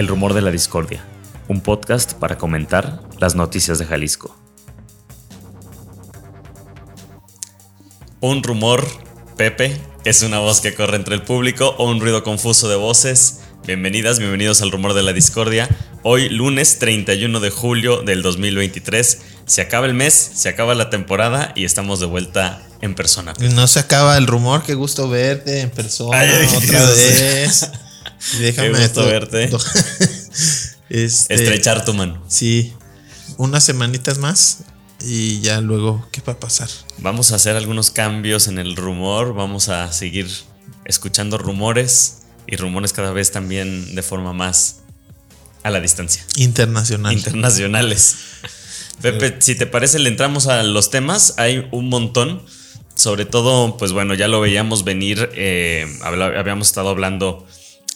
[0.00, 1.04] El Rumor de la Discordia,
[1.46, 4.34] un podcast para comentar las noticias de Jalisco.
[8.20, 8.86] Un rumor,
[9.36, 13.40] Pepe, es una voz que corre entre el público o un ruido confuso de voces.
[13.66, 15.68] Bienvenidas, bienvenidos al Rumor de la Discordia.
[16.02, 21.52] Hoy, lunes 31 de julio del 2023, se acaba el mes, se acaba la temporada
[21.54, 23.34] y estamos de vuelta en persona.
[23.38, 26.24] No se acaba el rumor, qué gusto verte en persona
[26.56, 27.70] otra vez.
[28.40, 29.50] Déjame qué gusto verte.
[30.90, 32.20] Este, Estrechar tu mano.
[32.26, 32.72] Sí,
[33.36, 34.64] unas semanitas más
[35.00, 36.68] y ya luego, ¿qué va a pasar?
[36.98, 40.28] Vamos a hacer algunos cambios en el rumor, vamos a seguir
[40.84, 44.80] escuchando rumores y rumores cada vez también de forma más
[45.62, 46.24] a la distancia.
[46.36, 47.12] Internacional.
[47.12, 48.16] Internacionales.
[49.00, 51.34] Pepe, si te parece, le entramos a los temas.
[51.36, 52.42] Hay un montón.
[52.94, 55.30] Sobre todo, pues bueno, ya lo veíamos venir.
[55.34, 57.46] Eh, habíamos estado hablando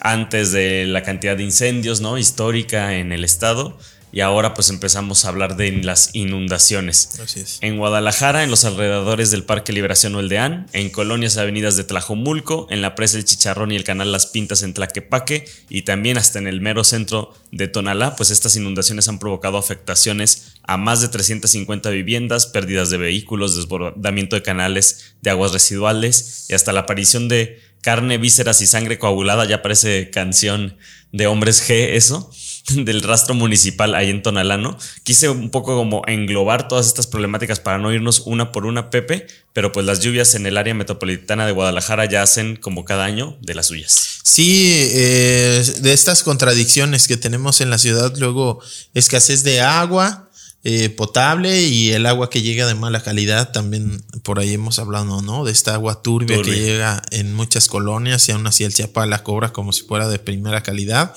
[0.04, 2.18] antes de la cantidad de incendios, ¿no?
[2.18, 3.76] Histórica en el estado
[4.14, 7.18] y ahora pues empezamos a hablar de las inundaciones.
[7.18, 7.58] Así es.
[7.62, 12.68] En Guadalajara, en los alrededores del Parque Liberación Oldeán, en colonias y avenidas de Tlajomulco,
[12.70, 16.38] en la presa El Chicharrón y el canal Las Pintas en Tlaquepaque y también hasta
[16.38, 21.08] en el mero centro de Tonalá, pues estas inundaciones han provocado afectaciones a más de
[21.08, 27.26] 350 viviendas, pérdidas de vehículos, desbordamiento de canales de aguas residuales y hasta la aparición
[27.26, 30.78] de carne, vísceras y sangre coagulada, ya parece canción
[31.12, 32.30] de hombres G eso
[32.74, 34.78] del rastro municipal ahí en Tonalano.
[35.02, 39.26] Quise un poco como englobar todas estas problemáticas para no irnos una por una, Pepe,
[39.52, 43.36] pero pues las lluvias en el área metropolitana de Guadalajara ya hacen como cada año
[43.42, 44.20] de las suyas.
[44.22, 48.60] Sí, eh, de estas contradicciones que tenemos en la ciudad, luego
[48.94, 50.23] escasez de agua.
[50.66, 55.20] Eh, potable y el agua que llega de mala calidad, también por ahí hemos hablado,
[55.20, 55.44] ¿no?
[55.44, 59.22] De esta agua turbia, que llega en muchas colonias y aún así el Chiapa la
[59.22, 61.14] cobra como si fuera de primera calidad.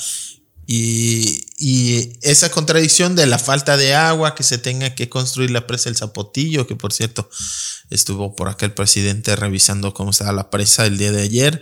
[0.70, 1.44] Y,
[2.24, 5.96] esa contradicción de la falta de agua, que se tenga que construir la presa El
[5.96, 7.30] Zapotillo, que por cierto
[7.90, 11.62] estuvo por acá el presidente revisando cómo estaba la presa el día de ayer,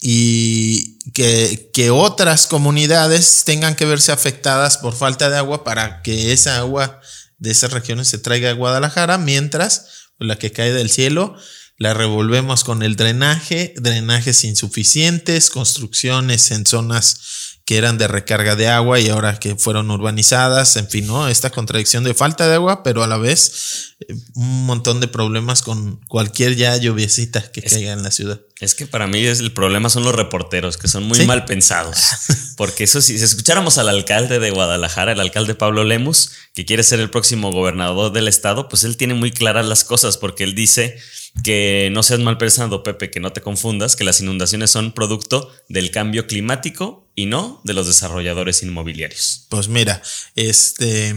[0.00, 6.32] y que, que otras comunidades tengan que verse afectadas por falta de agua para que
[6.32, 7.00] esa agua
[7.38, 11.36] de esas regiones se traiga a Guadalajara, mientras la que cae del cielo
[11.78, 18.68] la revolvemos con el drenaje, drenajes insuficientes, construcciones en zonas que eran de recarga de
[18.68, 21.26] agua y ahora que fueron urbanizadas, en fin, ¿no?
[21.26, 25.62] Esta contradicción de falta de agua, pero a la vez eh, un montón de problemas
[25.62, 28.40] con cualquier ya lluviecita que caiga en la ciudad.
[28.60, 31.98] Es que para mí es, el problema son los reporteros, que son muy mal pensados.
[32.56, 37.00] Porque eso si escucháramos al alcalde de Guadalajara, el alcalde Pablo Lemus, que quiere ser
[37.00, 40.98] el próximo gobernador del estado, pues él tiene muy claras las cosas, porque él dice
[41.42, 45.52] que no seas mal pensado, Pepe, que no te confundas, que las inundaciones son producto
[45.68, 49.46] del cambio climático y no de los desarrolladores inmobiliarios.
[49.48, 50.02] Pues mira,
[50.34, 51.14] este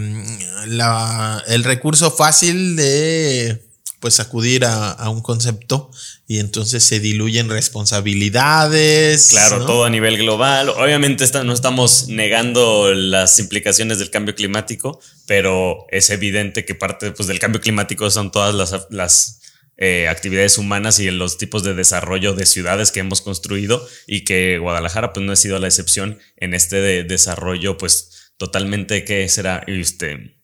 [0.67, 3.61] la, el recurso fácil de
[3.99, 5.91] pues acudir a, un concepto
[6.25, 9.27] y entonces se diluyen responsabilidades.
[9.29, 10.69] Claro, todo a nivel global.
[10.69, 17.27] Obviamente no estamos negando las implicaciones del cambio climático, pero es evidente que parte pues,
[17.27, 19.39] del cambio climático son todas las, las
[19.81, 24.57] eh, actividades humanas y los tipos de desarrollo de ciudades que hemos construido y que
[24.57, 30.41] Guadalajara pues no ha sido la excepción en este desarrollo pues totalmente que será este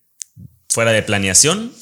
[0.70, 1.74] fuera de planeación.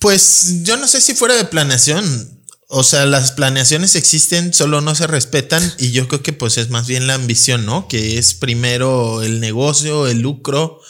[0.00, 2.44] Pues yo no sé si fuera de planeación.
[2.68, 6.68] O sea, las planeaciones existen, solo no se respetan y yo creo que pues es
[6.68, 7.88] más bien la ambición, ¿no?
[7.88, 10.82] Que es primero el negocio, el lucro,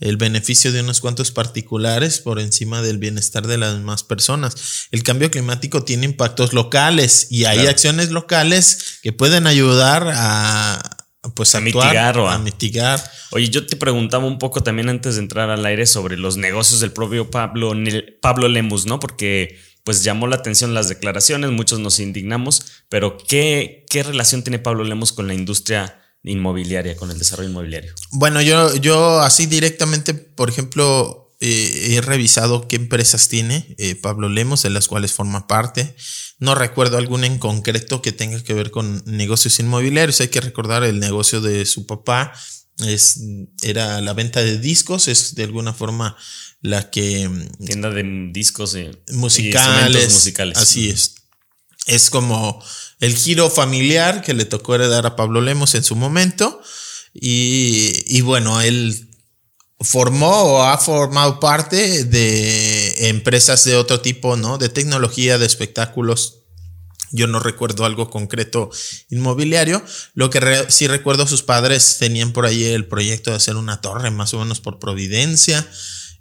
[0.00, 4.88] el beneficio de unos cuantos particulares por encima del bienestar de las demás personas.
[4.90, 10.96] El cambio climático tiene impactos locales y hay acciones locales que pueden ayudar a
[11.34, 13.02] pues a mitigar o a, mitigar.
[13.32, 16.80] Oye, yo te preguntaba un poco también antes de entrar al aire sobre los negocios
[16.80, 17.72] del propio Pablo,
[18.20, 19.00] Pablo Lemus, ¿no?
[19.00, 24.58] Porque pues llamó la atención las declaraciones, muchos nos indignamos, pero ¿qué, qué relación tiene
[24.58, 27.94] Pablo Lemus con la industria inmobiliaria, con el desarrollo inmobiliario?
[28.10, 34.28] Bueno, yo, yo así directamente, por ejemplo, eh, he revisado qué empresas tiene eh, Pablo
[34.28, 35.94] Lemos, de las cuales forma parte.
[36.38, 40.20] No recuerdo alguna en concreto que tenga que ver con negocios inmobiliarios.
[40.20, 42.32] Hay que recordar el negocio de su papá.
[42.78, 43.20] Es,
[43.62, 46.16] era la venta de discos, es de alguna forma
[46.60, 47.30] la que...
[47.64, 50.58] Tienda de discos eh, musicales, musicales.
[50.58, 51.14] Así es.
[51.86, 52.62] Es como
[53.00, 56.60] el giro familiar que le tocó heredar a Pablo Lemos en su momento.
[57.12, 59.08] Y, bueno, él
[59.80, 64.58] formó o ha formado parte de empresas de otro tipo, ¿no?
[64.58, 66.42] De tecnología, de espectáculos,
[67.12, 68.68] Yo no recuerdo algo concreto
[69.10, 69.82] inmobiliario.
[70.14, 74.10] Lo que sí recuerdo, sus padres tenían por ahí el proyecto de hacer una torre,
[74.10, 75.66] más o menos por Providencia.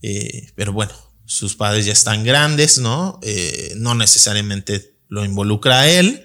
[0.01, 0.93] Eh, pero bueno,
[1.25, 3.19] sus padres ya están grandes, ¿no?
[3.23, 6.23] Eh, no necesariamente lo involucra a él.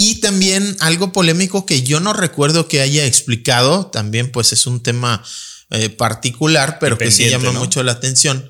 [0.00, 4.82] Y también algo polémico que yo no recuerdo que haya explicado, también pues es un
[4.82, 5.22] tema
[5.68, 8.48] eh, particular, pero que sí llama mucho la atención.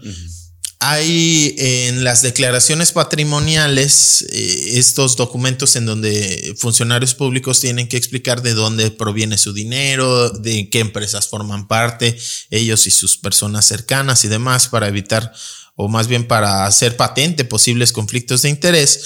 [0.78, 8.42] Hay en las declaraciones patrimoniales eh, estos documentos en donde funcionarios públicos tienen que explicar
[8.42, 12.16] de dónde proviene su dinero, de qué empresas forman parte,
[12.50, 15.32] ellos y sus personas cercanas y demás para evitar
[15.74, 19.00] o más bien para hacer patente posibles conflictos de interés.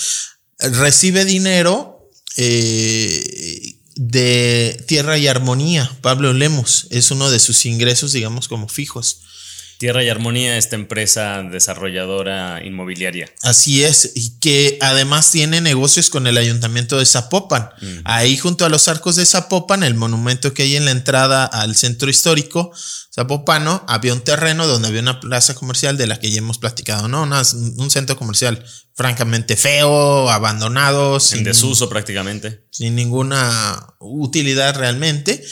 [0.59, 1.94] Recibe dinero
[2.37, 5.91] eh, de Tierra y Armonía.
[6.01, 9.21] Pablo Lemos es uno de sus ingresos, digamos, como fijos.
[9.85, 13.31] Tierra y Armonía, esta empresa desarrolladora inmobiliaria.
[13.43, 17.69] Así es, y que además tiene negocios con el ayuntamiento de Zapopan.
[18.05, 21.77] Ahí junto a los arcos de Zapopan, el monumento que hay en la entrada al
[21.77, 22.73] centro histórico
[23.15, 27.07] zapopano, había un terreno donde había una plaza comercial de la que ya hemos platicado,
[27.07, 27.25] ¿no?
[27.25, 28.65] un centro comercial
[28.95, 31.19] francamente feo, abandonado.
[31.33, 32.65] En desuso prácticamente.
[32.71, 35.45] Sin ninguna utilidad realmente,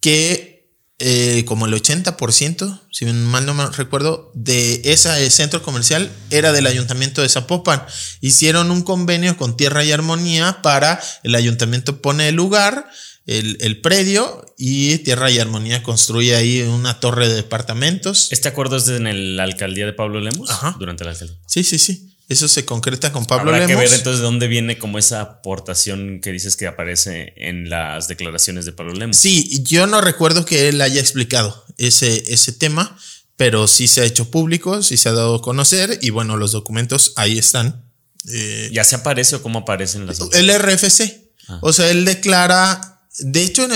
[0.00, 0.53] que
[1.00, 6.66] eh, como el 80%, si mal no me recuerdo, de ese centro comercial era del
[6.66, 7.84] ayuntamiento de Zapopan.
[8.20, 12.88] Hicieron un convenio con Tierra y Armonía para el ayuntamiento pone el lugar,
[13.26, 18.28] el, predio y Tierra y Armonía construye ahí una torre de departamentos.
[18.30, 20.48] ¿Este acuerdo es en la alcaldía de Pablo Lemos?
[20.78, 21.38] Durante la alcaldía.
[21.46, 22.13] Sí, sí, sí.
[22.28, 26.20] Eso se concreta con Pablo Habrá que ver entonces de dónde viene como esa aportación
[26.22, 29.16] que dices que aparece en las declaraciones de Pablo Lemos.
[29.16, 32.96] Sí, yo no recuerdo que él haya explicado ese, ese tema,
[33.36, 36.52] pero sí se ha hecho público, sí se ha dado a conocer y bueno, los
[36.52, 37.84] documentos ahí están.
[38.32, 41.30] Eh, ¿Ya se aparece o cómo aparecen las El RFC.
[41.48, 41.58] Ah.
[41.60, 43.68] O sea, él declara, de hecho,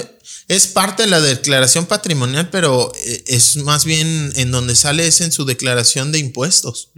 [0.49, 5.21] es parte de la declaración patrimonial, pero eh, es más bien en donde sale es
[5.21, 6.93] en su declaración de impuestos.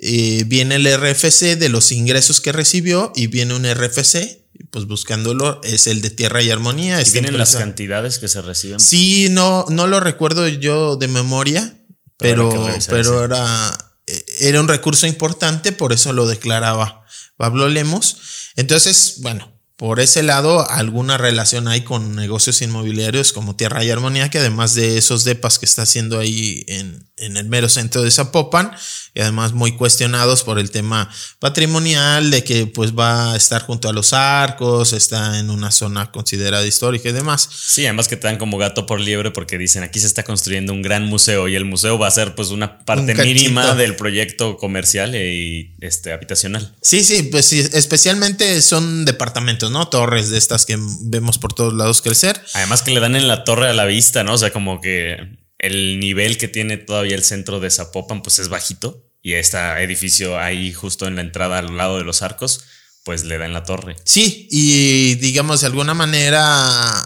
[0.00, 5.60] Eh, viene el RFC de los ingresos que recibió y viene un RFC, pues buscándolo,
[5.62, 7.00] es el de Tierra y Armonía.
[7.00, 8.80] ¿Y vienen las cantidades que se reciben?
[8.80, 11.74] Sí, no, no lo recuerdo yo de memoria,
[12.16, 12.50] pero,
[12.88, 17.04] pero, era, eh, era un recurso importante, por eso lo declaraba
[17.36, 18.16] Pablo Lemos.
[18.56, 24.30] Entonces, bueno, por ese lado, alguna relación hay con negocios inmobiliarios como Tierra y Armonía,
[24.30, 28.10] que además de esos depas que está haciendo ahí en, en el mero centro de
[28.10, 28.72] Zapopan,
[29.14, 31.08] y además muy cuestionados por el tema
[31.38, 36.10] patrimonial de que pues va a estar junto a los arcos, está en una zona
[36.10, 37.48] considerada histórica y demás.
[37.50, 40.72] Sí, además que te dan como gato por liebre porque dicen aquí se está construyendo
[40.72, 44.56] un gran museo y el museo va a ser pues una parte mínima del proyecto
[44.56, 46.74] comercial y este habitacional.
[46.82, 49.88] Sí, sí, pues sí, especialmente son departamentos, ¿no?
[49.88, 52.42] Torres de estas que vemos por todos lados crecer.
[52.54, 54.34] Además que le dan en la torre a la vista, ¿no?
[54.34, 58.48] O sea, como que el nivel que tiene todavía el centro de Zapopan pues es
[58.48, 59.08] bajito.
[59.22, 62.64] Y este edificio ahí justo en la entrada al lado de los arcos
[63.04, 63.96] pues le da en la torre.
[64.04, 67.04] Sí, y digamos de alguna manera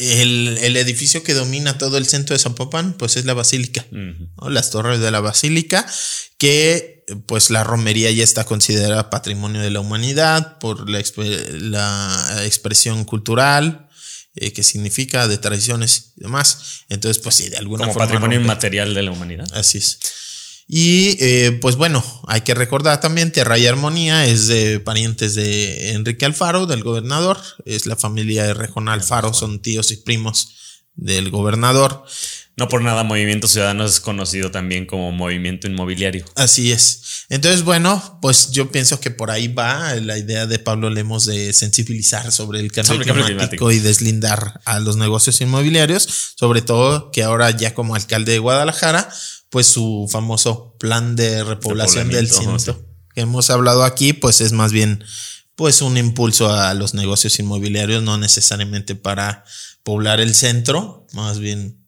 [0.00, 3.86] el, edificio que domina todo el centro de Zapopan pues es la basílica,
[4.48, 5.86] las torres de la basílica
[6.38, 11.02] que pues la romería ya está considerada patrimonio de la humanidad por la,
[11.60, 13.83] la expresión cultural,
[14.36, 16.84] eh, que significa de tradiciones y demás.
[16.88, 19.46] Entonces, pues sí, de alguna Como patrimonio inmaterial de la humanidad.
[19.52, 19.98] Así es.
[20.66, 25.92] Y eh, pues bueno, hay que recordar también Tierra y Armonía es de parientes de
[25.92, 27.38] Enrique Alfaro, del gobernador.
[27.66, 32.04] Es la familia de Rejón Alfaro, son tíos y primos del gobernador.
[32.56, 36.24] No por nada Movimiento Ciudadano es conocido también como movimiento inmobiliario.
[36.36, 37.24] Así es.
[37.28, 41.52] Entonces, bueno, pues yo pienso que por ahí va la idea de Pablo Lemos de
[41.52, 47.50] sensibilizar sobre el cambio, climático, y deslindar a los negocios inmobiliarios, sobre todo que ahora
[47.50, 49.08] ya como alcalde de Guadalajara,
[49.50, 54.72] pues su famoso plan de repoblación del centro que hemos hablado aquí, pues es más
[54.72, 55.04] bien
[55.54, 59.44] pues un impulso a los negocios inmobiliarios, no necesariamente para
[59.84, 61.83] poblar el centro, más bien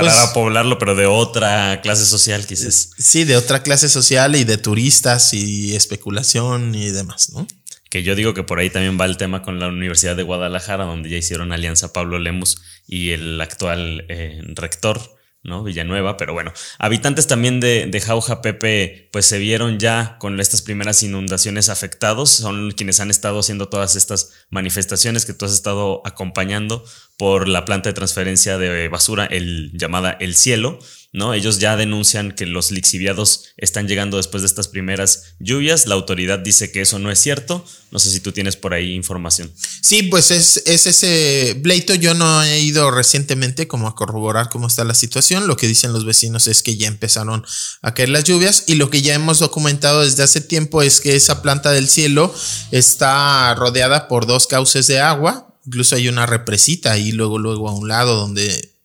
[0.00, 2.90] para pues, poblarlo, pero de otra clase social, quizás.
[2.98, 7.46] Sí, de otra clase social y de turistas y especulación y demás, ¿no?
[7.90, 10.84] Que yo digo que por ahí también va el tema con la Universidad de Guadalajara,
[10.84, 15.15] donde ya hicieron alianza Pablo Lemus y el actual eh, rector
[15.46, 15.62] ¿no?
[15.62, 20.62] Villanueva, pero bueno, habitantes también de, de, Jauja Pepe, pues se vieron ya con estas
[20.62, 26.02] primeras inundaciones afectados, son quienes han estado haciendo todas estas manifestaciones que tú has estado
[26.04, 26.84] acompañando
[27.16, 30.78] por la planta de transferencia de basura, el llamada El Cielo,
[31.16, 31.32] ¿no?
[31.32, 35.86] Ellos ya denuncian que los lixiviados están llegando después de estas primeras lluvias.
[35.86, 37.64] La autoridad dice que eso no es cierto.
[37.90, 39.50] No sé si tú tienes por ahí información.
[39.80, 41.94] Sí, pues es, es ese pleito.
[41.94, 45.46] Yo no he ido recientemente como a corroborar cómo está la situación.
[45.46, 47.46] Lo que dicen los vecinos es que ya empezaron
[47.80, 51.16] a caer las lluvias y lo que ya hemos documentado desde hace tiempo es que
[51.16, 52.34] esa planta del cielo
[52.72, 55.54] está rodeada por dos cauces de agua.
[55.64, 58.75] Incluso hay una represita ahí luego, luego a un lado donde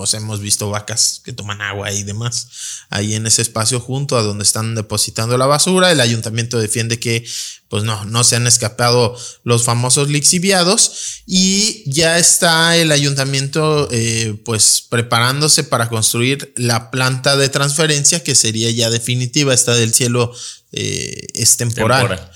[0.00, 2.48] pues hemos visto vacas que toman agua y demás
[2.88, 5.92] ahí en ese espacio junto a donde están depositando la basura.
[5.92, 7.22] El ayuntamiento defiende que
[7.68, 9.14] pues no, no se han escapado
[9.44, 17.36] los famosos lixiviados y ya está el ayuntamiento eh, pues preparándose para construir la planta
[17.36, 20.32] de transferencia que sería ya definitiva, esta del cielo
[20.72, 22.30] eh, es temporal.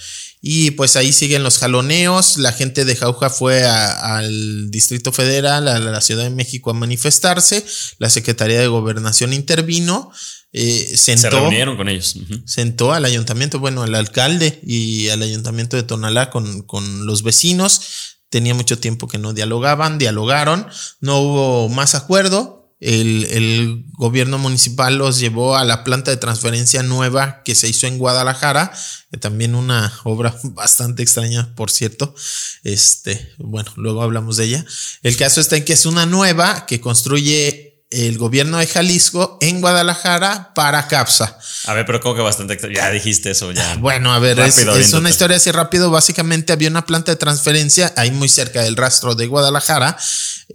[0.46, 2.36] Y pues ahí siguen los jaloneos.
[2.36, 7.64] La gente de Jauja fue al Distrito Federal, a la Ciudad de México a manifestarse.
[7.96, 10.12] La Secretaría de Gobernación intervino.
[10.52, 12.18] Eh, sentó, Se reunieron con ellos.
[12.44, 17.80] Sentó al ayuntamiento, bueno, al alcalde y al ayuntamiento de Tonalá con, con los vecinos.
[18.28, 20.66] Tenía mucho tiempo que no dialogaban, dialogaron.
[21.00, 27.42] No hubo más acuerdo el, gobierno municipal los llevó a la planta de transferencia nueva
[27.44, 28.72] que se hizo en Guadalajara,
[29.20, 32.14] también una obra bastante extraña, por cierto.
[32.62, 34.66] Este, bueno, luego hablamos de ella.
[35.02, 39.60] El caso está en que es una nueva que construye el gobierno de Jalisco en
[39.60, 41.38] Guadalajara para CAPSA.
[41.66, 42.58] A ver, pero como que bastante.
[42.74, 43.76] Ya dijiste eso, ya.
[43.76, 45.90] Bueno, a ver, es, una historia así rápido.
[45.90, 49.96] Básicamente había una planta de transferencia ahí muy cerca del rastro de Guadalajara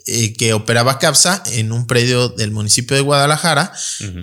[0.06, 3.72] eh, que operaba CAPSA en un predio del municipio de Guadalajara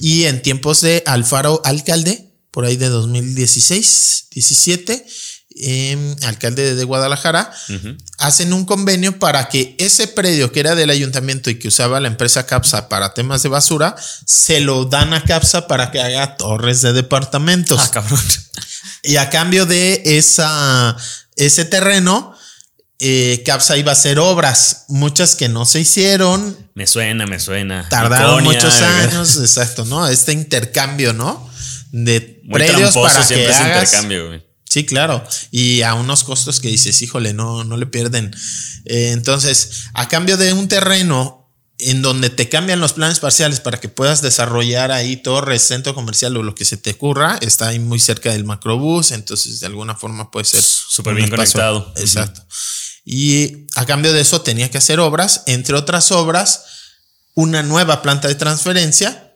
[0.00, 5.06] y en tiempos de Alfaro Alcalde, por ahí de 2016, 17
[6.22, 7.50] alcalde de Guadalajara,
[8.18, 12.08] hacen un convenio para que ese predio que era del ayuntamiento y que usaba la
[12.08, 13.96] empresa CAPSA para temas de basura,
[14.26, 17.80] se lo dan a CAPSA para que haga torres de departamentos.
[17.82, 18.20] Ah, cabrón.
[19.02, 20.96] Y a cambio de esa,
[21.36, 22.36] ese terreno,
[22.98, 26.56] eh, CAPSA iba a hacer obras, muchas que no se hicieron.
[26.74, 27.88] Me suena, me suena.
[27.88, 30.08] Tardaron muchos años, exacto, ¿no?
[30.08, 31.48] Este intercambio, ¿no?
[31.92, 35.22] De predios para que hagas, intercambio, Sí, claro.
[35.50, 38.34] Y a unos costos que dices, híjole, no, no le pierden.
[38.84, 41.46] Eh, entonces, a cambio de un terreno
[41.78, 46.36] en donde te cambian los planes parciales para que puedas desarrollar ahí torres, centro comercial
[46.36, 49.94] o lo que se te ocurra, está ahí muy cerca del macrobús, entonces de alguna
[49.94, 51.92] forma puede ser súper bien conectado.
[51.96, 52.46] Exacto.
[53.04, 56.64] Y a cambio de eso tenía que hacer obras, entre otras obras,
[57.34, 59.34] una nueva planta de transferencia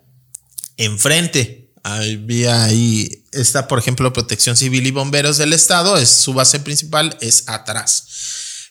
[0.78, 6.60] enfrente había ahí, está por ejemplo Protección Civil y Bomberos del Estado, es su base
[6.60, 8.06] principal, es atrás.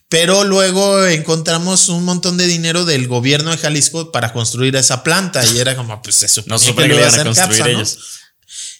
[0.10, 5.46] Pero luego encontramos un montón de dinero del gobierno de Jalisco para construir esa planta
[5.46, 6.44] y era como, pues eso.
[6.48, 8.00] No supe que, iban a construir ellos.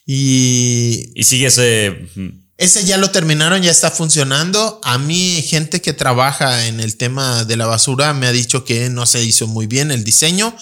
[0.08, 2.10] Y, y sigue ese...
[2.58, 4.82] Ese ya lo terminaron, ya está funcionando.
[4.84, 8.90] A mí, gente que trabaja en el tema de la basura me ha dicho que
[8.90, 10.54] no se hizo muy bien el diseño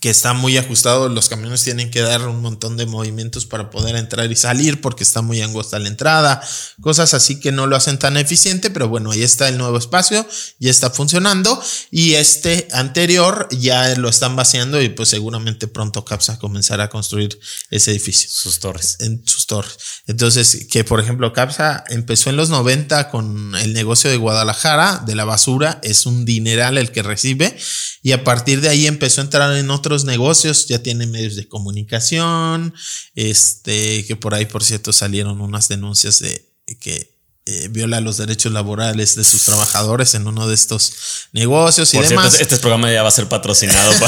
[0.00, 3.96] que está muy ajustado, los camiones tienen que dar un montón de movimientos para poder
[3.96, 6.40] entrar y salir porque está muy angosta la entrada,
[6.80, 10.26] cosas así que no lo hacen tan eficiente, pero bueno, ahí está el nuevo espacio,
[10.58, 16.38] ya está funcionando y este anterior ya lo están vaciando y pues seguramente pronto CAPSA
[16.38, 17.38] comenzará a construir
[17.70, 18.28] ese edificio.
[18.30, 18.96] Sus torres.
[19.00, 19.76] En sus torres.
[20.06, 25.14] Entonces, que por ejemplo CAPSA empezó en los 90 con el negocio de Guadalajara, de
[25.14, 27.56] la basura, es un dineral el que recibe
[28.02, 31.48] y a partir de ahí empezó a entrar en otros negocios, ya tiene medios de
[31.48, 32.74] comunicación,
[33.14, 36.44] este, que por ahí, por cierto, salieron unas denuncias de
[36.78, 40.92] que eh, viola los derechos laborales de sus trabajadores en uno de estos
[41.32, 42.38] negocios y demás.
[42.38, 43.92] este programa ya va a ser patrocinado.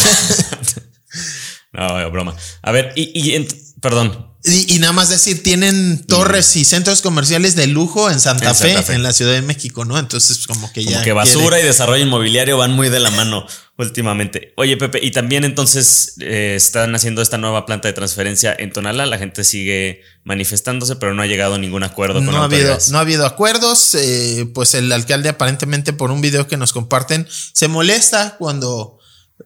[1.72, 2.36] no, broma.
[2.60, 3.46] A ver, y,
[3.82, 8.74] perdón, y, nada más decir, tienen torres y centros comerciales de lujo en Santa, Fe,
[8.92, 9.96] en la Ciudad de México, ¿no?
[10.00, 10.94] Entonces, como que ya.
[10.94, 13.46] Como que basura y desarrollo inmobiliario van muy de la mano
[13.78, 14.52] últimamente.
[14.56, 19.06] Oye, Pepe, y también entonces eh, están haciendo esta nueva planta de transferencia en Tonalá.
[19.06, 22.76] La gente sigue manifestándose, pero no ha llegado a ningún acuerdo con no ha habido
[22.90, 23.94] No ha habido acuerdos.
[23.94, 28.98] Eh, pues el alcalde, aparentemente, por un video que nos comparten, se molesta cuando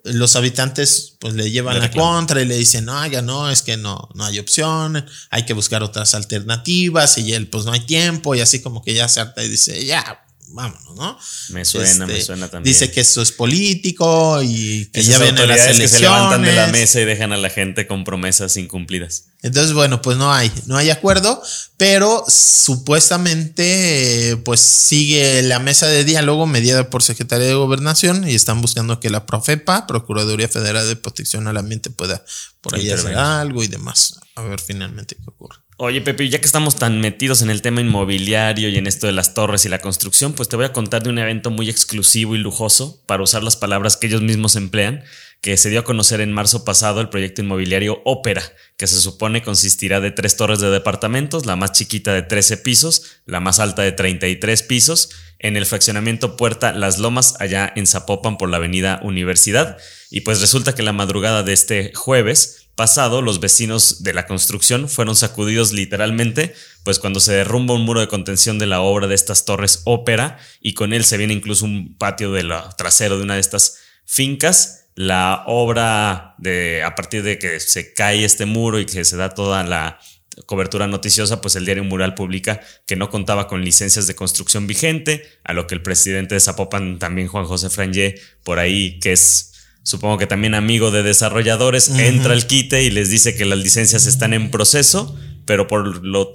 [0.05, 3.77] los habitantes pues le llevan a contra y le dicen, no, ya no, es que
[3.77, 8.35] no, no hay opción, hay que buscar otras alternativas y él pues no hay tiempo
[8.35, 11.19] y así como que ya se harta y dice, ya, vámonos, ¿no?
[11.51, 12.73] Me suena, me Este, suena también.
[12.73, 15.91] Dice que eso es político y que Esas ya vienen las elecciones.
[15.91, 19.25] que se levantan de la mesa y dejan a la gente con promesas incumplidas.
[19.43, 21.41] Entonces, bueno, pues no hay, no hay acuerdo,
[21.77, 28.35] pero supuestamente, eh, pues sigue la mesa de diálogo mediada por Secretaría de Gobernación y
[28.35, 32.25] están buscando que la Profepa, Procuraduría Federal de Protección al Ambiente, pueda
[32.61, 34.19] por ahí hacer algo y demás.
[34.35, 35.59] A ver finalmente qué ocurre.
[35.79, 39.13] Oye, Pepe, ya que estamos tan metidos en el tema inmobiliario y en esto de
[39.13, 42.35] las torres y la construcción, pues te voy a contar de un evento muy exclusivo
[42.35, 45.05] y lujoso, para usar las palabras que ellos mismos emplean,
[45.43, 48.43] que se dio a conocer en marzo pasado el proyecto inmobiliario Ópera,
[48.79, 53.21] que se supone consistirá de tres torres de departamentos, la más chiquita de 13 pisos,
[53.27, 58.39] la más alta de 33 pisos, en el fraccionamiento Puerta Las Lomas, allá en Zapopan
[58.39, 59.77] por la avenida Universidad.
[60.11, 64.89] Y pues resulta que la madrugada de este jueves pasado, los vecinos de la construcción
[64.89, 66.55] fueron sacudidos literalmente,
[66.85, 70.39] pues cuando se derrumba un muro de contención de la obra de estas torres ópera
[70.61, 73.79] y con él se viene incluso un patio de la, trasero de una de estas
[74.05, 74.85] fincas.
[74.95, 79.31] La obra de a partir de que se cae este muro y que se da
[79.31, 79.99] toda la
[80.45, 85.25] cobertura noticiosa, pues el diario Mural publica que no contaba con licencias de construcción vigente,
[85.45, 89.56] a lo que el presidente de Zapopan, también Juan José Frangé, por ahí, que es
[89.87, 94.07] supongo que también amigo de desarrolladores, entra al quite y les dice que las licencias
[94.07, 95.15] están en proceso,
[95.45, 96.33] pero por lo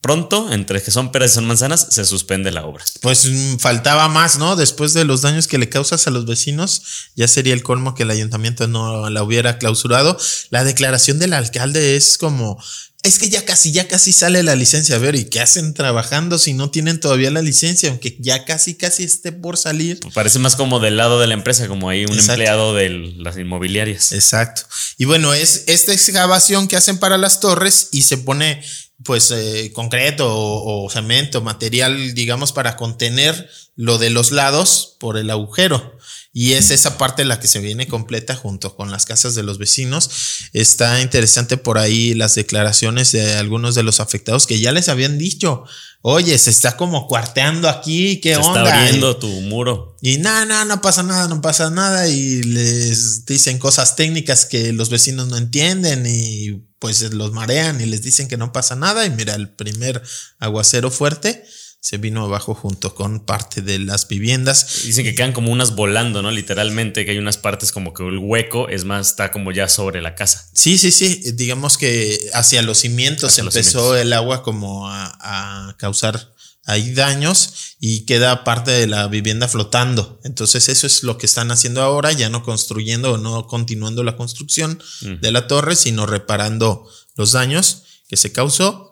[0.00, 2.82] pronto, entre que son peras y son manzanas, se suspende la obra.
[3.02, 4.56] Pues mm, faltaba más, ¿no?
[4.56, 8.04] Después de los daños que le causas a los vecinos, ya sería el colmo que
[8.04, 10.16] el ayuntamiento no la hubiera clausurado.
[10.48, 12.58] La declaración del alcalde es como,
[13.02, 14.94] es que ya casi, ya casi sale la licencia.
[14.94, 17.90] A ver, ¿y qué hacen trabajando si no tienen todavía la licencia?
[17.90, 19.98] Aunque ya casi, casi esté por salir.
[20.14, 22.32] Parece más como del lado de la empresa, como ahí un Exacto.
[22.32, 24.12] empleado de las inmobiliarias.
[24.12, 24.62] Exacto.
[24.98, 28.62] Y bueno, es esta excavación que hacen para las torres y se pone
[29.04, 35.16] pues eh, concreto o, o cemento, material, digamos, para contener lo de los lados por
[35.18, 35.98] el agujero.
[36.34, 39.58] Y es esa parte la que se viene completa junto con las casas de los
[39.58, 40.10] vecinos.
[40.54, 45.18] Está interesante por ahí las declaraciones de algunos de los afectados que ya les habían
[45.18, 45.64] dicho,
[46.00, 48.62] oye, se está como cuarteando aquí, ¿qué Se onda?
[48.64, 49.98] está abriendo tu muro.
[50.00, 52.08] Y no, no, no pasa nada, no pasa nada.
[52.08, 57.86] Y les dicen cosas técnicas que los vecinos no entienden y pues los marean y
[57.86, 59.04] les dicen que no pasa nada.
[59.04, 60.02] Y mira, el primer
[60.38, 61.44] aguacero fuerte
[61.82, 64.84] se vino abajo junto con parte de las viviendas.
[64.84, 66.30] Dicen que quedan como unas volando, ¿no?
[66.30, 70.00] Literalmente, que hay unas partes como que el hueco, es más, está como ya sobre
[70.00, 70.48] la casa.
[70.54, 71.32] Sí, sí, sí.
[71.34, 74.00] Digamos que hacia los cimientos Hacia los empezó cimientos.
[74.00, 76.32] el agua como a, a causar
[76.66, 80.20] ahí daños y queda parte de la vivienda flotando.
[80.22, 84.16] Entonces eso es lo que están haciendo ahora, ya no construyendo o no continuando la
[84.16, 84.80] construcción
[85.20, 88.91] de la torre, sino reparando los daños que se causó.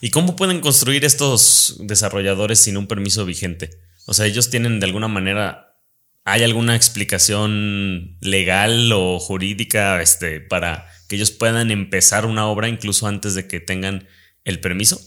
[0.00, 3.70] ¿Y cómo pueden construir estos desarrolladores sin un permiso vigente?
[4.06, 5.76] O sea, ellos tienen de alguna manera,
[6.24, 13.06] ¿hay alguna explicación legal o jurídica este, para que ellos puedan empezar una obra incluso
[13.06, 14.08] antes de que tengan
[14.44, 15.00] el permiso?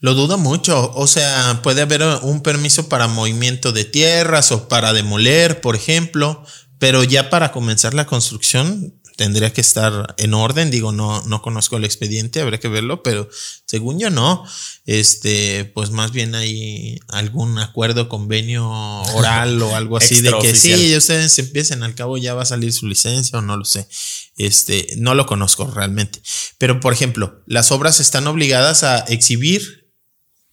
[0.00, 0.90] Lo dudo mucho.
[0.94, 6.44] O sea, puede haber un permiso para movimiento de tierras o para demoler, por ejemplo,
[6.80, 10.70] pero ya para comenzar la construcción tendría que estar en orden.
[10.70, 13.28] Digo, no, no conozco el expediente, habría que verlo, pero
[13.66, 14.44] según yo no.
[14.84, 18.68] Este, pues más bien hay algún acuerdo, convenio
[19.14, 22.72] oral o algo así de que sí, ustedes empiecen, al cabo ya va a salir
[22.72, 23.88] su licencia o no lo sé.
[24.36, 26.20] Este, no lo conozco realmente.
[26.58, 29.82] Pero, por ejemplo, las obras están obligadas a exhibir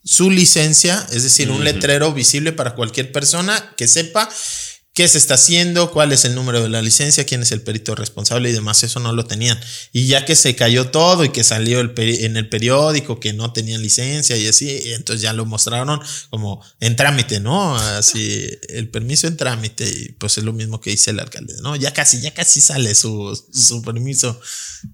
[0.03, 4.29] su licencia, es decir, un letrero visible para cualquier persona que sepa
[4.99, 7.95] qué se está haciendo, cuál es el número de la licencia, quién es el perito
[7.95, 9.57] responsable y demás, eso no lo tenían.
[9.93, 13.81] Y ya que se cayó todo y que salió en el periódico que no tenían
[13.81, 17.77] licencia y así, entonces ya lo mostraron como en trámite, ¿no?
[17.77, 21.77] Así, el permiso en trámite y pues es lo mismo que dice el alcalde, ¿no?
[21.77, 24.37] Ya casi, ya casi sale su, su permiso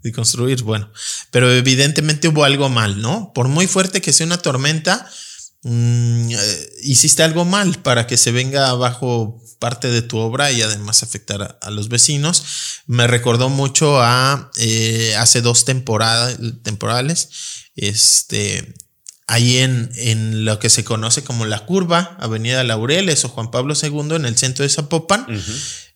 [0.04, 0.88] de construir, bueno,
[1.32, 3.32] pero evidentemente hubo algo mal, ¿no?
[3.34, 5.10] Por muy fuerte que sea una tormenta,
[5.66, 10.62] mm, eh, hiciste algo mal para que se venga abajo parte de tu obra y
[10.62, 12.44] además afectar a, a los vecinos.
[12.88, 17.30] Me recordó mucho a eh, hace dos temporadas, temporales,
[17.76, 18.74] este,
[19.28, 23.74] ahí en, en lo que se conoce como la curva, Avenida Laureles o Juan Pablo
[23.82, 25.26] II, en el centro de Zapopan,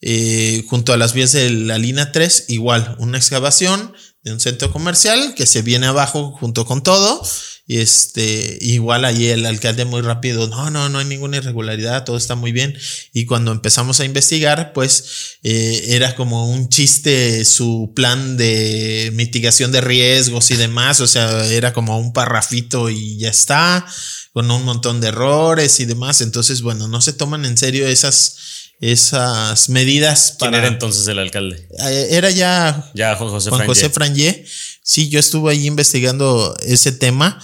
[0.01, 4.71] eh, junto a las vías de la línea 3, igual, una excavación de un centro
[4.71, 7.23] comercial que se viene abajo junto con todo.
[7.71, 12.17] Y este, igual ahí el alcalde muy rápido, no, no, no hay ninguna irregularidad, todo
[12.17, 12.75] está muy bien.
[13.13, 19.71] Y cuando empezamos a investigar, pues eh, era como un chiste su plan de mitigación
[19.71, 23.85] de riesgos y demás, o sea, era como un parrafito y ya está.
[24.33, 26.21] con un montón de errores y demás.
[26.21, 28.35] Entonces, bueno, no se toman en serio esas,
[28.79, 31.67] esas medidas ¿Quién era entonces el alcalde?
[31.87, 33.67] Eh, Era ya, Ya Juan José Juan Frangé.
[33.67, 34.45] José Frangé.
[34.89, 37.39] Sí, yo estuve ahí investigando ese tema.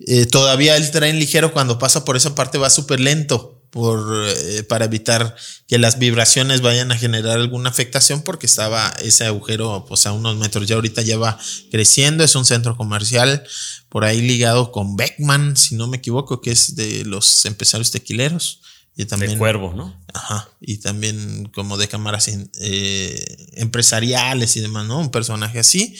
[0.00, 4.64] Eh, todavía el tren ligero cuando pasa por esa parte va súper lento por, eh,
[4.64, 5.34] para evitar
[5.66, 10.36] que las vibraciones vayan a generar alguna afectación porque estaba ese agujero pues a unos
[10.36, 10.66] metros.
[10.66, 11.38] Ya ahorita ya va
[11.70, 13.44] creciendo, es un centro comercial
[13.88, 18.60] por ahí ligado con Beckman, si no me equivoco, que es de los empresarios tequileros.
[18.94, 19.98] Y también, de Cuervo, ¿no?
[20.12, 24.98] Ajá, y también como de cámaras eh, empresariales y demás, ¿no?
[24.98, 25.96] Un personaje así.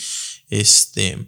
[0.50, 1.18] Este.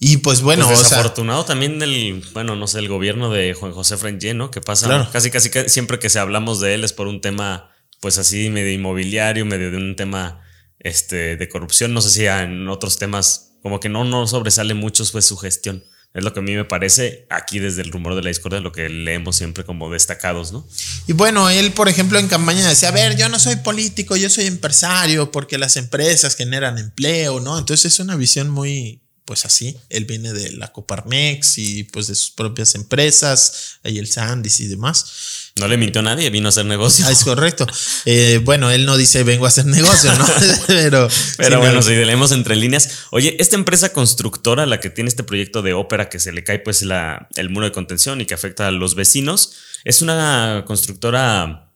[0.00, 3.52] Y pues bueno, Pues o sea, desafortunado también del, bueno, no sé, el gobierno de
[3.54, 4.50] Juan José Frangé, ¿no?
[4.50, 5.08] Que pasa Claro.
[5.12, 8.72] casi, casi, siempre que se hablamos de él es por un tema, pues así, medio
[8.72, 10.40] inmobiliario, medio de un tema
[10.78, 11.92] este, de corrupción.
[11.92, 15.84] No sé si en otros temas, como que no, no sobresale mucho pues, su gestión.
[16.14, 18.72] Es lo que a mí me parece aquí desde el rumor de la discordia, lo
[18.72, 20.66] que leemos siempre como destacados, ¿no?
[21.06, 24.30] Y bueno, él, por ejemplo, en campaña decía, a ver, yo no soy político, yo
[24.30, 27.58] soy empresario, porque las empresas generan empleo, ¿no?
[27.58, 29.76] Entonces es una visión muy, pues así.
[29.90, 34.66] Él viene de la Coparmex y pues de sus propias empresas, ahí el Sandis y
[34.66, 35.37] demás.
[35.58, 37.04] No le mintió a nadie, vino a hacer negocio.
[37.06, 37.66] Ah, es correcto.
[38.04, 40.26] Eh, bueno, él no dice vengo a hacer negocio, ¿no?
[40.66, 41.82] Pero, Pero sí, bueno, no.
[41.82, 43.06] si leemos entre líneas.
[43.10, 46.58] Oye, esta empresa constructora, la que tiene este proyecto de ópera que se le cae
[46.58, 49.52] pues la, el muro de contención y que afecta a los vecinos,
[49.84, 51.70] es una constructora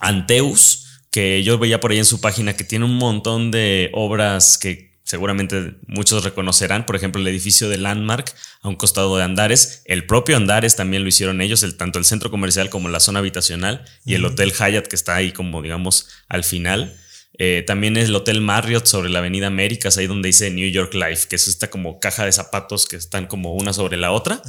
[0.00, 4.58] Anteus, que yo veía por ahí en su página que tiene un montón de obras
[4.58, 9.82] que seguramente muchos reconocerán, por ejemplo, el edificio de Landmark a un costado de Andares,
[9.84, 13.18] el propio Andares también lo hicieron ellos, el, tanto el centro comercial como la zona
[13.18, 16.94] habitacional y el Hotel Hyatt que está ahí como digamos al final.
[17.42, 20.92] Eh, también es el Hotel Marriott sobre la Avenida Américas, ahí donde dice New York
[20.92, 24.42] Life, que es esta como caja de zapatos que están como una sobre la otra.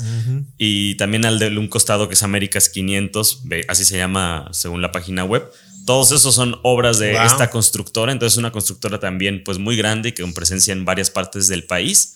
[0.58, 4.82] Y también al de un costado que es Américas 500, ve- así se llama según
[4.82, 5.50] la página web.
[5.86, 7.26] Todos esos son obras de Wow.
[7.26, 11.10] esta constructora, entonces es una constructora también pues muy grande y con presencia en varias
[11.10, 12.16] partes del país.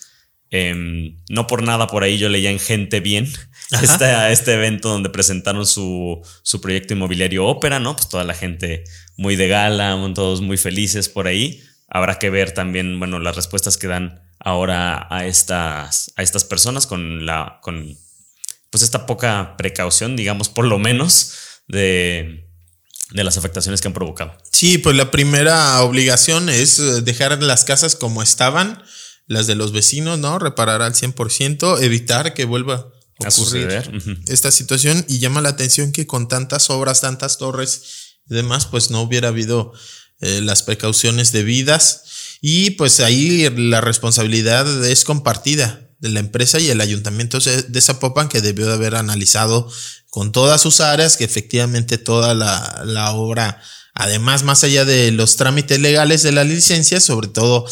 [0.52, 3.28] Em, no por nada por ahí yo leía en Gente Bien
[3.82, 7.96] este, este evento donde presentaron su, su proyecto inmobiliario ópera, ¿no?
[7.96, 8.84] Pues toda la gente
[9.18, 11.64] muy de gala, todos muy felices por ahí.
[11.88, 16.86] Habrá que ver también, bueno, las respuestas que dan ahora a estas, a estas personas
[16.86, 17.98] con la, con
[18.70, 21.34] pues esta poca precaución, digamos, por lo menos,
[21.68, 22.45] de,
[23.12, 24.38] de las afectaciones que han provocado.
[24.52, 28.82] Sí, pues la primera obligación es eh, dejar las casas como estaban,
[29.28, 30.40] las de los vecinos, ¿no?
[30.40, 32.92] Reparar al 100%, evitar que vuelva
[33.24, 33.70] a A ocurrir
[34.28, 37.82] esta situación y llama la atención que con tantas obras, tantas torres
[38.30, 39.74] y demás, pues no hubiera habido
[40.22, 42.04] eh, las precauciones debidas
[42.42, 47.82] y pues ahí la responsabilidad es compartida de la empresa y el ayuntamiento de de
[47.82, 49.70] Zapopan que debió de haber analizado
[50.10, 53.62] con todas sus áreas que efectivamente toda la, la obra,
[53.94, 57.66] además más allá de los trámites legales de la licencia, sobre todo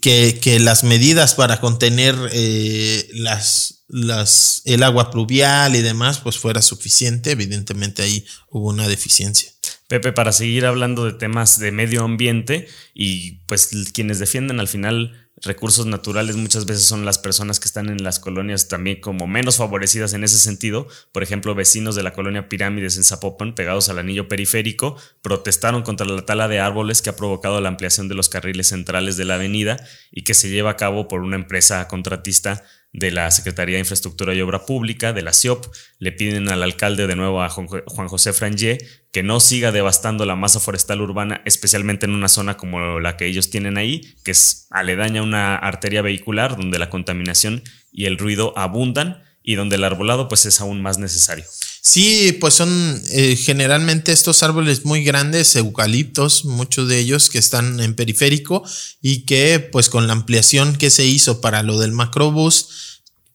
[0.00, 6.38] que, que las medidas para contener eh, las, las, el agua pluvial y demás, pues
[6.38, 7.32] fuera suficiente.
[7.32, 9.50] Evidentemente ahí hubo una deficiencia.
[9.88, 15.21] Pepe, para seguir hablando de temas de medio ambiente y pues quienes defienden al final
[15.42, 19.56] recursos naturales muchas veces son las personas que están en las colonias también como menos
[19.56, 20.86] favorecidas en ese sentido.
[21.12, 26.06] Por ejemplo, vecinos de la colonia Pirámides en Zapopan, pegados al anillo periférico, protestaron contra
[26.06, 29.34] la tala de árboles que ha provocado la ampliación de los carriles centrales de la
[29.34, 33.80] avenida y que se lleva a cabo por una empresa contratista de la Secretaría de
[33.80, 35.66] Infraestructura y Obra Pública, de la CIOP,
[35.98, 38.78] le piden al alcalde de nuevo a Juan José Frangé
[39.12, 43.26] que no siga devastando la masa forestal urbana, especialmente en una zona como la que
[43.26, 48.16] ellos tienen ahí, que es aledaña a una arteria vehicular donde la contaminación y el
[48.16, 51.44] ruido abundan y donde el arbolado pues es aún más necesario.
[51.84, 57.80] Sí, pues son eh, generalmente estos árboles muy grandes, eucaliptos, muchos de ellos que están
[57.80, 58.62] en periférico
[59.02, 62.91] y que pues con la ampliación que se hizo para lo del macrobús,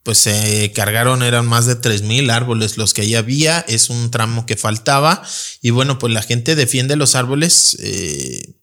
[0.07, 4.45] pues se cargaron, eran más de 3.000 árboles los que ahí había, es un tramo
[4.45, 5.21] que faltaba
[5.61, 7.75] y bueno, pues la gente defiende los árboles.
[7.81, 8.53] eh,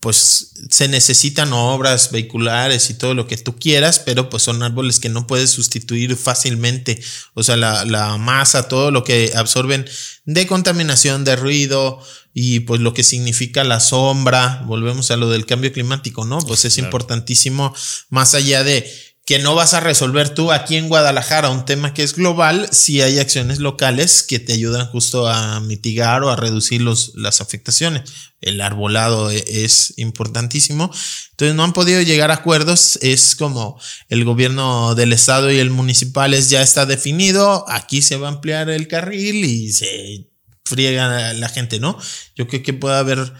[0.00, 4.98] pues se necesitan obras vehiculares y todo lo que tú quieras, pero pues son árboles
[4.98, 6.98] que no puedes sustituir fácilmente.
[7.34, 9.86] O sea, la, la masa, todo lo que absorben
[10.24, 12.00] de contaminación, de ruido
[12.32, 14.62] y pues lo que significa la sombra.
[14.66, 16.38] Volvemos a lo del cambio climático, ¿no?
[16.40, 16.86] Pues es Claro.
[16.86, 17.74] importantísimo,
[18.08, 18.90] más allá de
[19.30, 23.00] que no vas a resolver tú aquí en Guadalajara, un tema que es global, si
[23.00, 28.10] hay acciones locales que te ayudan justo a mitigar o a reducir los, las afectaciones.
[28.40, 30.90] El arbolado e, es importantísimo.
[31.30, 32.98] Entonces no han podido llegar a acuerdos.
[33.02, 37.64] Es como el gobierno del estado y el municipal ya está definido.
[37.68, 40.28] Aquí se va a ampliar el carril y se
[40.64, 41.96] friega la gente, ¿no?
[42.34, 43.32] Yo creo que puede haber,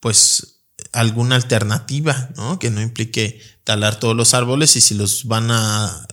[0.00, 0.58] pues,
[0.92, 2.58] alguna alternativa, ¿no?
[2.58, 6.06] Que no implique talar todos los árboles y si los van a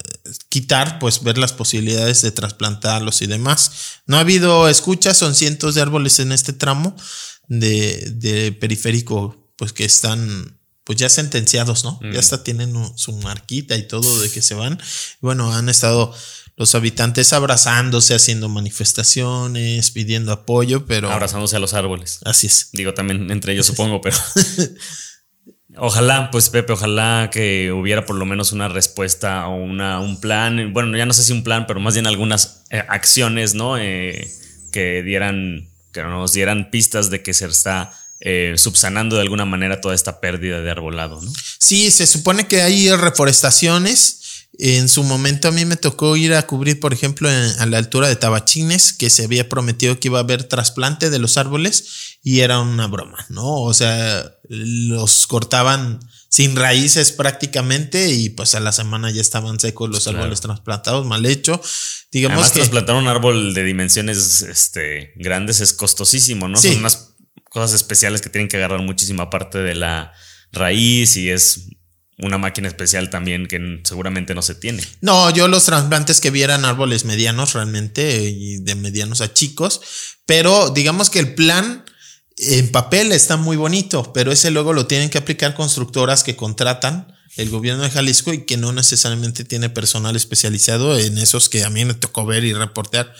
[0.49, 3.71] quitar, pues ver las posibilidades de trasplantarlos y demás.
[4.05, 6.95] No ha habido escuchas, son cientos de árboles en este tramo
[7.47, 11.99] de, periférico, pues que están pues ya sentenciados, ¿no?
[12.01, 12.17] Ya mm.
[12.17, 14.79] hasta tienen su marquita y todo de que se van.
[15.21, 16.15] Bueno, han estado
[16.55, 21.12] los habitantes abrazándose, haciendo manifestaciones, pidiendo apoyo, pero...
[21.12, 22.19] Abrazándose a los árboles.
[22.25, 22.69] Así es.
[22.73, 24.17] Digo, también entre ellos supongo, pero...
[25.81, 30.73] Ojalá, pues Pepe, ojalá que hubiera por lo menos una respuesta o una, un plan,
[30.73, 33.77] bueno, ya no sé si un plan, pero más bien algunas eh, acciones, ¿no?
[33.77, 34.29] Eh,
[34.71, 39.79] que dieran, que nos dieran pistas de que se está eh, subsanando de alguna manera
[39.79, 41.31] toda esta pérdida de arbolado, ¿no?
[41.57, 44.18] Sí, se supone que hay reforestaciones
[44.62, 48.10] en su momento a mí me tocó ir a cubrir, por ejemplo, a la altura
[48.10, 52.41] de Tabachines, que se había prometido que iba a haber trasplante de los árboles y
[52.41, 53.62] era una broma, ¿no?
[53.62, 59.89] O sea, los cortaban sin raíces prácticamente y pues a la semana ya estaban secos
[59.89, 61.62] los árboles trasplantados, mal hecho.
[62.12, 66.58] Digamos Además, que trasplantar un árbol de dimensiones este, grandes es costosísimo, ¿no?
[66.58, 70.12] Son unas cosas especiales que tienen que agarrar muchísima parte de la
[70.52, 71.69] raíz y es
[72.21, 74.84] una máquina especial también que seguramente no se tiene.
[75.01, 79.82] No, yo los trasplantes que vieran árboles medianos realmente y de medianos a chicos,
[80.25, 81.86] pero digamos que el plan
[82.38, 87.13] en papel está muy bonito, pero ese luego lo tienen que aplicar constructoras que contratan
[87.36, 91.69] el gobierno de Jalisco y que no necesariamente tiene personal especializado en esos que a
[91.69, 93.13] mí me tocó ver y reportear.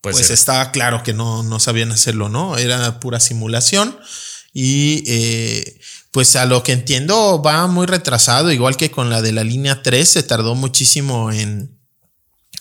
[0.00, 2.58] Pues, estaba claro que no, no sabían hacerlo, ¿no?
[2.58, 3.98] Era pura simulación
[4.52, 5.80] y eh,
[6.14, 9.82] pues a lo que entiendo va muy retrasado, igual que con la de la línea
[9.82, 11.76] 3, se tardó muchísimo en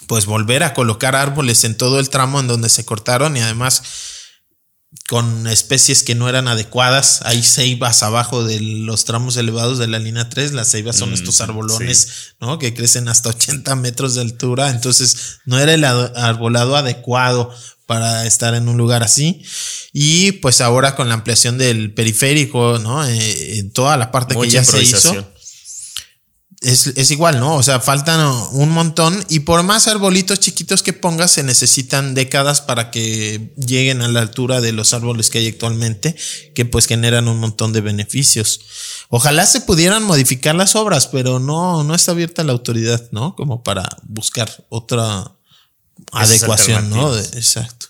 [0.07, 3.83] pues volver a colocar árboles en todo el tramo en donde se cortaron y además
[5.07, 7.21] con especies que no eran adecuadas.
[7.25, 10.53] Hay ceibas abajo de los tramos elevados de la línea 3.
[10.53, 12.57] Las ceibas son mm, estos arbolones, ¿no?
[12.57, 14.71] Que crecen hasta 80 metros de altura.
[14.71, 17.53] Entonces, no era el arbolado adecuado
[17.93, 19.43] para estar en un lugar así.
[19.91, 23.06] Y pues ahora con la ampliación del periférico, ¿no?
[23.06, 25.32] Eh, en toda la parte que ya se hizo.
[26.62, 27.56] Es, igual, ¿no?
[27.56, 28.19] O sea, faltan
[28.53, 34.01] un montón y por más arbolitos chiquitos que pongas, se necesitan décadas para que lleguen
[34.01, 36.15] a la altura de los árboles que hay actualmente,
[36.56, 38.62] que pues generan un montón de beneficios.
[39.10, 43.36] Ojalá se pudieran modificar las obras, pero no, no está abierta la autoridad, ¿no?
[43.36, 45.32] Como para buscar otra
[46.12, 47.15] adecuación, ¿no?
[47.15, 47.82] exacto.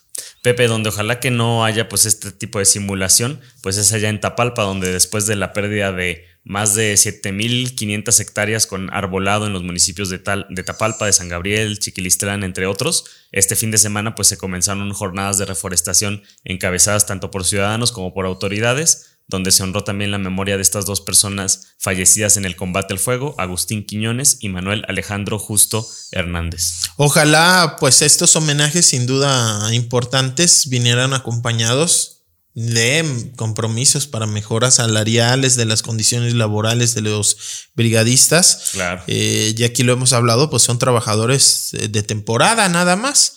[0.44, 4.20] Pepe, donde ojalá que no haya pues este tipo de simulación, pues es allá en
[4.20, 9.64] Tapalpa, donde después de la pérdida de más de 7.500 hectáreas con arbolado en los
[9.64, 14.16] municipios de, Tal, de Tapalpa, de San Gabriel, Chiquilistlán, entre otros, este fin de semana
[14.16, 19.64] pues se comenzaron jornadas de reforestación encabezadas tanto por ciudadanos como por autoridades, donde se
[19.64, 23.86] honró también la memoria de estas dos personas fallecidas en el combate al fuego, Agustín
[23.86, 26.82] Quiñones y Manuel Alejandro Justo Hernández.
[26.98, 32.14] Ojalá pues estos homenajes sin duda importantes vinieran acompañados
[32.56, 37.38] de compromisos para mejoras salariales de las condiciones laborales de los
[37.74, 38.70] brigadistas.
[38.74, 39.02] Claro.
[39.08, 43.36] Eh, y aquí lo hemos hablado, pues son trabajadores de temporada nada más.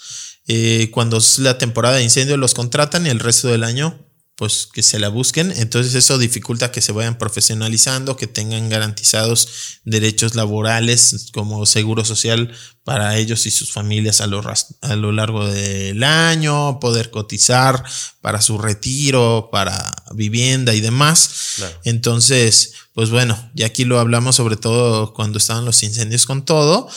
[0.49, 4.06] Eh, cuando es la temporada de incendio los contratan y el resto del año
[4.37, 5.51] pues que se la busquen.
[5.57, 12.53] Entonces eso dificulta que se vayan profesionalizando, que tengan garantizados derechos laborales como seguro social
[12.85, 14.43] para ellos y sus familias a lo,
[14.83, 17.83] a lo largo del año, poder cotizar
[18.21, 21.57] para su retiro, para vivienda y demás.
[21.85, 26.89] Entonces, pues bueno, y aquí lo hablamos sobre todo cuando estaban los incendios con todo.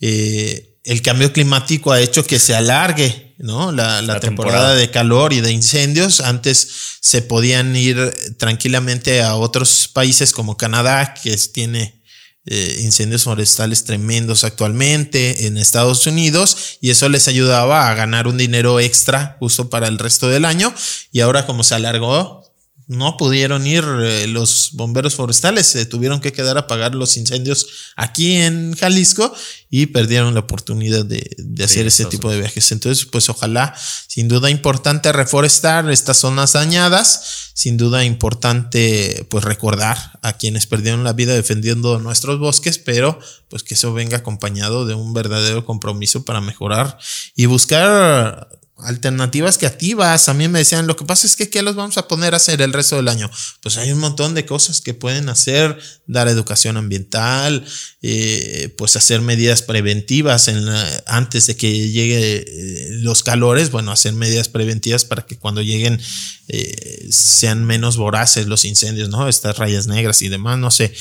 [0.00, 3.70] Eh, el cambio climático ha hecho que se alargue ¿no?
[3.72, 6.20] La, la, temporada, de calor y de incendios.
[6.20, 6.68] Antes
[7.00, 12.02] se podían ir tranquilamente a otros países como Canadá, que tiene
[12.46, 18.38] eh, incendios forestales tremendos actualmente, en Estados Unidos, y eso les ayudaba a ganar un
[18.38, 20.74] dinero extra justo para el resto del año.
[21.12, 22.47] Y ahora como se alargó,
[22.88, 27.92] no pudieron ir eh, los bomberos forestales, se tuvieron que quedar a apagar los incendios
[27.96, 29.32] aquí en Jalisco
[29.68, 31.22] y perdieron la oportunidad de,
[31.62, 32.72] hacer ese tipo de viajes.
[32.72, 33.74] Entonces, pues ojalá,
[34.06, 41.04] sin duda importante reforestar estas zonas dañadas, sin duda importante pues recordar a quienes perdieron
[41.04, 46.24] la vida defendiendo nuestros bosques, pero pues que eso venga acompañado de un verdadero compromiso
[46.24, 46.96] para mejorar
[47.36, 48.48] y buscar
[48.78, 50.28] alternativas creativas.
[50.28, 52.38] A mí me decían, lo que pasa es que ¿qué los vamos a poner a
[52.38, 53.30] hacer el resto del año?
[53.60, 57.64] Pues hay un montón de cosas que pueden hacer, dar educación ambiental,
[58.02, 60.68] eh, pues hacer medidas preventivas en
[61.06, 66.00] antes de que lleguen eh, los calores, bueno, hacer medidas preventivas para que cuando lleguen
[66.48, 69.28] eh, sean menos voraces los incendios, ¿no?
[69.28, 70.92] Estas rayas negras y demás, no sé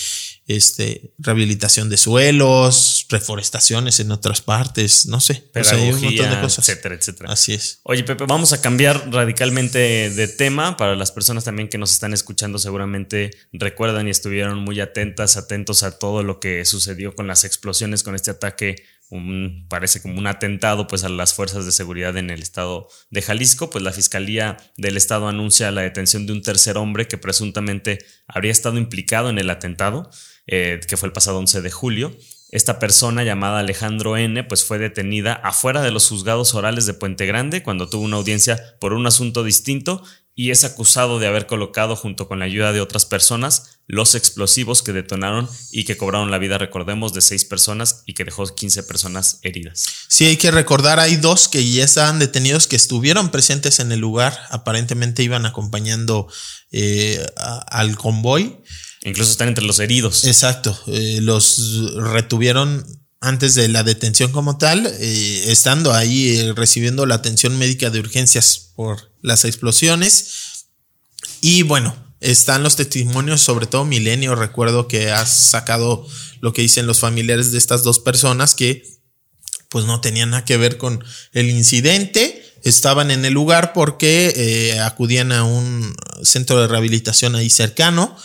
[0.48, 5.36] este, rehabilitación de suelos, reforestaciones en otras partes, no sé.
[5.52, 6.70] Pedagogía, un montón de cosas.
[6.70, 7.32] etcétera, etcétera.
[7.32, 7.82] Así es.
[7.84, 10.78] Oye, Pepe, vamos a cambiar radicalmente de tema.
[10.78, 15.84] Para las personas también que nos están escuchando, seguramente recuerdan y estuvieron muy atentas, atentos
[15.84, 20.28] a todo lo que sucedió con las explosiones, con este ataque un, parece como un
[20.28, 24.58] atentado pues a las fuerzas de seguridad en el estado de Jalisco, pues la Fiscalía
[24.78, 29.40] del Estado anuncia la detención de un tercer hombre que presuntamente habría estado implicado en
[29.40, 30.10] el atentado.
[30.48, 32.16] Eh, que fue el pasado 11 de julio.
[32.52, 34.44] Esta persona llamada Alejandro N.
[34.46, 38.78] pues fue detenida afuera de los juzgados orales de Puente Grande cuando tuvo una audiencia
[38.80, 40.02] por un asunto distinto
[40.34, 44.84] y es acusado de haber colocado junto con la ayuda de otras personas los explosivos
[44.84, 48.84] que detonaron y que cobraron la vida, recordemos, de seis personas y que dejó 15
[48.84, 49.86] personas heridas.
[50.10, 54.00] Sí, hay que recordar, hay dos que ya estaban detenidos que estuvieron presentes en el
[54.00, 56.28] lugar, aparentemente iban acompañando
[56.72, 58.58] eh, al convoy.
[59.04, 60.26] Incluso están entre los heridos.
[60.26, 60.78] Exacto.
[60.88, 62.86] Eh, los retuvieron
[63.22, 68.74] antes de la detención como tal, eh, estando ahí recibiendo la atención médica de urgencias
[68.76, 70.66] por las explosiones.
[71.42, 76.06] Y bueno, están los testimonios, sobre todo Milenio, recuerdo que has sacado
[76.42, 78.84] lo que dicen los familiares de estas dos personas que
[79.70, 81.04] pues no tenían nada que ver con
[81.34, 88.16] el incidente, estaban en el lugar porque acudían a un centro de rehabilitación ahí cercano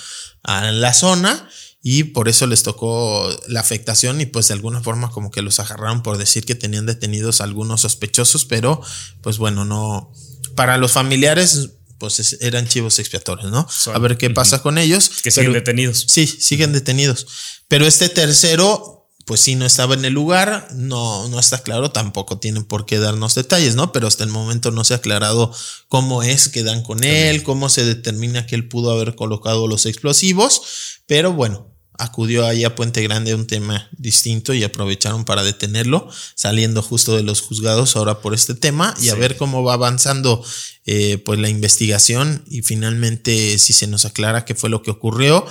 [0.42, 1.48] a la zona
[1.82, 5.58] y por eso les tocó la afectación y pues de alguna forma como que los
[5.58, 8.80] agarraron por decir que tenían detenidos algunos sospechosos, pero
[9.20, 10.12] pues bueno, no,
[10.54, 11.70] para los familiares
[12.08, 13.64] pues eran chivos expiatorios, ¿no?
[13.94, 15.08] a ver qué pasa con ellos.
[15.22, 16.04] Que siguen detenidos.
[16.08, 17.26] Sí, siguen detenidos.
[17.68, 22.40] Pero este tercero pues si no estaba en el lugar, no, no está claro, tampoco
[22.40, 23.92] tienen por qué darnos detalles, ¿no?
[23.92, 25.54] Pero hasta el momento no se ha aclarado
[25.86, 29.86] cómo es que dan con él, cómo se determina que él pudo haber colocado los
[29.86, 30.62] explosivos,
[31.06, 31.71] pero bueno,
[32.02, 37.16] acudió ahí a Puente Grande a un tema distinto y aprovecharon para detenerlo, saliendo justo
[37.16, 40.44] de los juzgados ahora por este tema y a ver cómo va avanzando
[40.86, 42.44] eh, pues la investigación.
[42.48, 45.46] Y finalmente si se nos aclara qué fue lo que ocurrió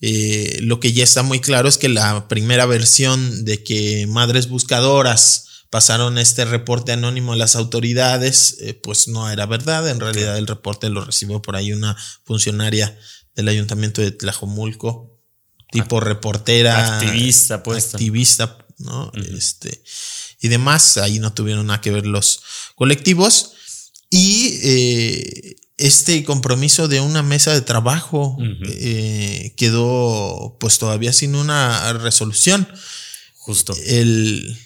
[0.00, 4.48] eh, lo que ya está muy claro es que la primera versión de que madres
[4.48, 9.88] buscadoras pasaron este reporte anónimo a las autoridades, eh, pues no era verdad.
[9.88, 12.96] En realidad el reporte lo recibió por ahí una funcionaria
[13.34, 15.15] del ayuntamiento de Tlajomulco,
[15.70, 16.98] tipo reportera.
[16.98, 17.94] Activista, pues.
[17.94, 19.10] Activista, ¿no?
[19.14, 19.82] Este,
[20.40, 20.96] y demás.
[20.98, 22.40] Ahí no tuvieron nada que ver los
[22.74, 23.52] colectivos.
[24.10, 31.92] Y eh, este compromiso de una mesa de trabajo eh, quedó pues todavía sin una
[31.94, 32.68] resolución.
[33.36, 33.76] Justo.
[33.86, 34.58] El,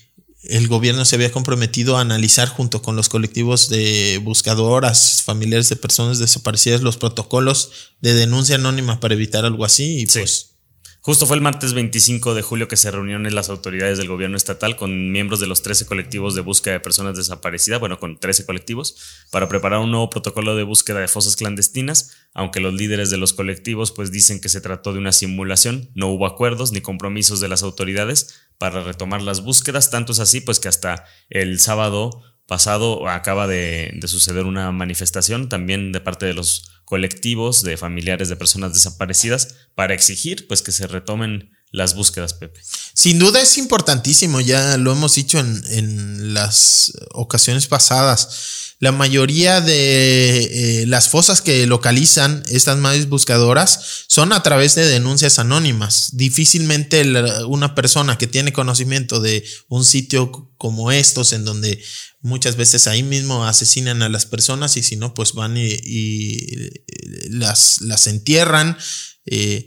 [0.45, 5.77] el, gobierno se había comprometido a analizar junto con los colectivos de buscadoras, familiares de
[5.77, 10.50] personas desaparecidas, los protocolos de denuncia anónima para evitar algo así y pues
[11.03, 14.77] Justo fue el martes 25 de julio que se reunieron las autoridades del gobierno estatal
[14.77, 19.25] con miembros de los 13 colectivos de búsqueda de personas desaparecidas, bueno, con 13 colectivos,
[19.31, 23.33] para preparar un nuevo protocolo de búsqueda de fosas clandestinas, aunque los líderes de los
[23.33, 27.49] colectivos pues dicen que se trató de una simulación, no hubo acuerdos ni compromisos de
[27.49, 33.09] las autoridades para retomar las búsquedas, tanto es así pues que hasta el sábado pasado
[33.09, 38.35] acaba de, de suceder una manifestación también de parte de los colectivos de familiares de
[38.35, 42.61] personas desaparecidas para exigir pues que se retomen las búsquedas, Pepe.
[42.93, 48.70] Sin duda es importantísimo, ya lo hemos dicho en, en las ocasiones pasadas.
[48.81, 54.87] La mayoría de eh, las fosas que localizan estas madres buscadoras son a través de
[54.87, 56.17] denuncias anónimas.
[56.17, 57.03] Difícilmente
[57.47, 61.85] una persona que tiene conocimiento de un sitio como estos, en donde
[62.23, 66.39] muchas veces ahí mismo asesinan a las personas y si no, pues van y,
[67.29, 68.79] las, las entierran.
[69.27, 69.67] Eh,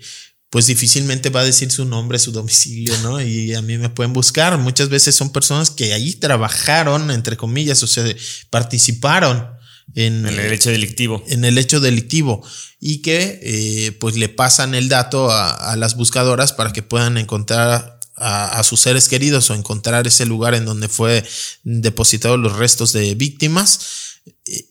[0.54, 3.20] pues difícilmente va a decir su nombre, su domicilio, ¿no?
[3.20, 4.56] Y a mí me pueden buscar.
[4.60, 8.06] Muchas veces son personas que ahí trabajaron, entre comillas, o sea,
[8.52, 9.50] participaron
[9.96, 11.24] en, el hecho delictivo.
[11.28, 12.46] En el hecho delictivo.
[12.80, 18.00] Y que eh, pues le pasan el dato a, las buscadoras para que puedan encontrar
[18.16, 21.26] a, sus seres queridos o encontrar ese lugar en donde fue
[21.64, 23.80] depositado los restos de víctimas.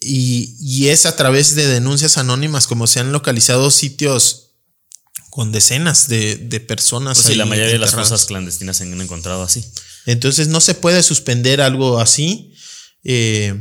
[0.00, 4.51] Y, es a través de denuncias anónimas como se han localizado sitios
[5.32, 7.16] con decenas de, personas.
[7.16, 9.64] Pues sí, la mayoría de las cosas clandestinas se han encontrado así.
[10.04, 12.52] Entonces no se puede suspender algo así.
[13.02, 13.58] Eh,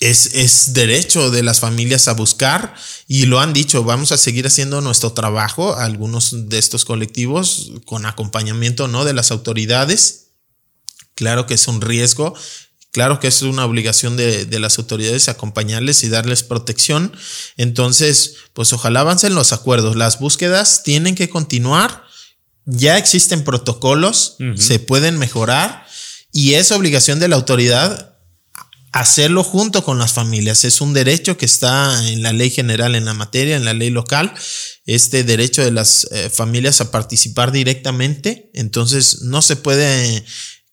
[0.00, 2.74] es, derecho de las familias a buscar
[3.06, 8.06] y lo han dicho, vamos a seguir haciendo nuestro trabajo, algunos de estos colectivos con
[8.06, 9.04] acompañamiento ¿no?
[9.04, 10.28] de las autoridades.
[11.14, 12.32] Claro que es un riesgo,
[12.96, 17.12] claro que es una obligación de, de las autoridades acompañarles y darles protección.
[17.58, 19.96] Entonces, pues ojalá avancen los acuerdos.
[19.96, 22.04] Las búsquedas tienen que continuar.
[22.64, 25.86] Ya existen protocolos, se pueden mejorar
[26.32, 28.16] y es obligación de la autoridad
[28.92, 30.64] hacerlo junto con las familias.
[30.64, 33.90] Es un derecho que está en la ley general en la materia, en la ley
[33.90, 34.32] local,
[34.86, 38.50] este derecho de las eh, familias a participar directamente.
[38.54, 40.24] Entonces no se puede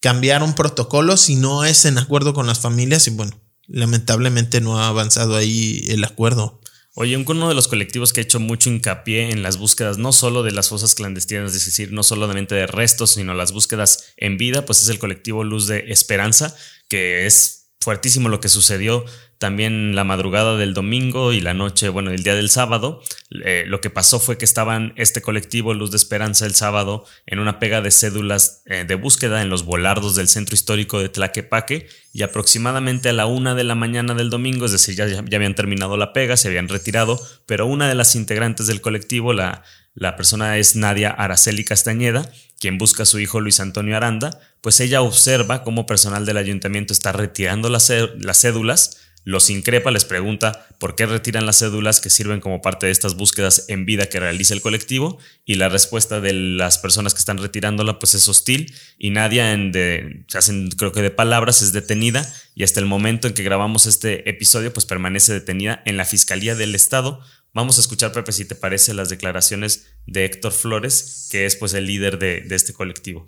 [0.04, 4.78] cambiar un protocolo si no es en acuerdo con las familias y bueno, lamentablemente no
[4.78, 6.60] ha avanzado ahí el acuerdo.
[6.94, 10.44] Oye, uno de los colectivos que ha hecho mucho hincapié en las búsquedas, no solo
[10.44, 14.66] de las fosas clandestinas, es decir, no solamente de restos, sino las búsquedas en vida,
[14.66, 16.54] pues es el colectivo Luz de Esperanza,
[16.90, 19.06] que es fuertísimo lo que sucedió
[19.44, 23.04] también la madrugada del domingo y la noche, bueno, el día del sábado.
[23.44, 27.40] Eh, lo que pasó fue que estaban este colectivo Luz de Esperanza el sábado en
[27.40, 31.90] una pega de cédulas eh, de búsqueda en los volardos del centro histórico de Tlaquepaque
[32.14, 35.56] y aproximadamente a la una de la mañana del domingo, es decir, ya, ya habían
[35.56, 40.16] terminado la pega, se habían retirado, pero una de las integrantes del colectivo, la, la
[40.16, 45.02] persona es Nadia Araceli Castañeda, quien busca a su hijo Luis Antonio Aranda, pues ella
[45.02, 47.92] observa cómo personal del ayuntamiento está retirando las,
[48.34, 52.92] cédulas, los increpa, les pregunta por qué retiran las cédulas que sirven como parte de
[52.92, 57.20] estas búsquedas en vida que realiza el colectivo y la respuesta de las personas que
[57.20, 61.74] están retirándola pues es hostil y Nadia en se hacen creo que de palabras es
[61.74, 66.06] detenida y hasta el momento en que grabamos este episodio pues permanece detenida en la
[66.06, 67.22] Fiscalía del Estado
[67.54, 71.76] Vamos a escuchar, Pepe, si te parece, las declaraciones de Héctor Flores, que es pues
[71.76, 73.26] el líder de, este colectivo.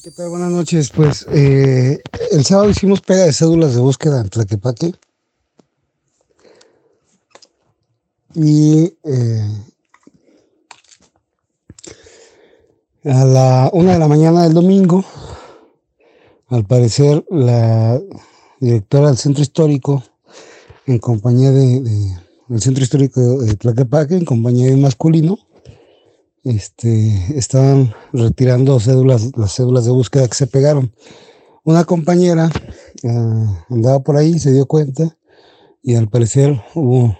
[0.00, 0.30] ¿Qué tal?
[0.30, 0.90] Buenas noches.
[0.90, 4.94] Pues eh, el sábado hicimos pega de cédulas de búsqueda en Tlaquepaque.
[8.34, 9.48] Y eh,
[13.04, 15.04] a la una de la mañana del domingo,
[16.48, 18.00] al parecer la
[18.60, 20.02] directora del centro histórico,
[20.86, 22.16] en compañía de
[22.48, 25.38] el centro histórico de Tlaquepaque, en compañía de un masculino,
[26.44, 30.92] este, estaban retirando cédulas, las cédulas de búsqueda que se pegaron.
[31.64, 32.50] Una compañera
[33.04, 35.16] ah, andaba por ahí, se dio cuenta
[35.82, 37.16] y al parecer hubo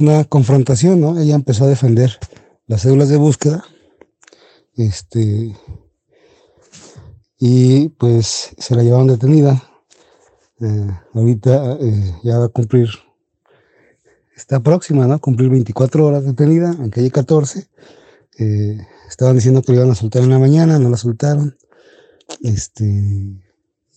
[0.00, 1.18] una confrontación, ¿no?
[1.18, 2.18] Ella empezó a defender
[2.66, 3.64] las cédulas de búsqueda.
[4.76, 5.56] Este,
[7.38, 9.62] y pues se la llevaron detenida.
[10.60, 12.88] Eh, ahorita eh, ya va a cumplir
[14.38, 15.18] está próxima, ¿no?
[15.18, 17.68] Cumplir 24 horas detenida en calle 14.
[18.38, 18.78] Eh,
[19.08, 21.56] estaban diciendo que lo iban a soltar en la mañana, no la soltaron.
[22.42, 22.84] Este,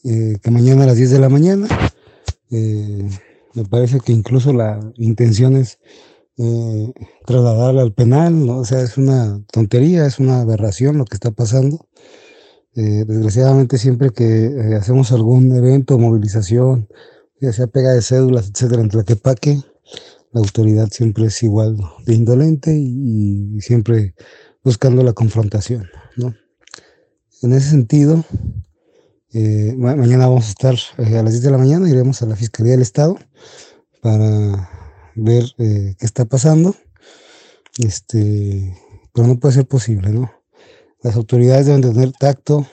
[0.04, 1.68] eh, que mañana a las 10 de la mañana.
[2.50, 3.08] Eh,
[3.54, 5.80] me parece que incluso la intención es
[7.28, 8.58] trasladarla al penal, ¿no?
[8.58, 11.88] O sea, es una tontería, es una aberración lo que está pasando.
[12.74, 16.88] desgraciadamente siempre que hacemos algún evento, movilización,
[17.40, 19.62] ya sea pega de cédulas, etcétera, en Tlaquepaque,
[20.32, 24.16] la autoridad siempre es igual de indolente y, siempre
[24.64, 25.88] buscando la confrontación.
[26.16, 26.34] ¿no?
[27.42, 28.24] En ese sentido,
[29.34, 32.36] eh, mañana vamos a estar eh, a las 10 de la mañana, iremos a la
[32.36, 33.18] Fiscalía del Estado
[34.02, 34.70] para
[35.16, 36.76] ver eh, qué está pasando.
[37.78, 38.76] Este,
[39.14, 40.32] pero no puede ser posible, ¿no?
[41.04, 42.68] Las autoridades deben tener tacto,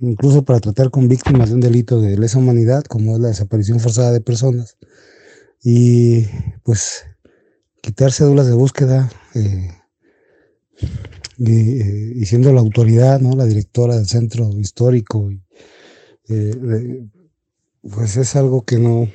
[0.00, 3.80] incluso para tratar con víctimas de un delito de lesa humanidad, como es la desaparición
[3.80, 4.78] forzada de personas
[5.62, 6.24] y
[6.62, 7.04] pues
[7.82, 9.70] quitar cédulas de búsqueda eh,
[11.38, 13.36] eh, y, siendo la autoridad, ¿no?
[13.36, 15.30] la directora del centro histórico,
[16.28, 17.06] eh,
[17.82, 19.10] pues es algo que no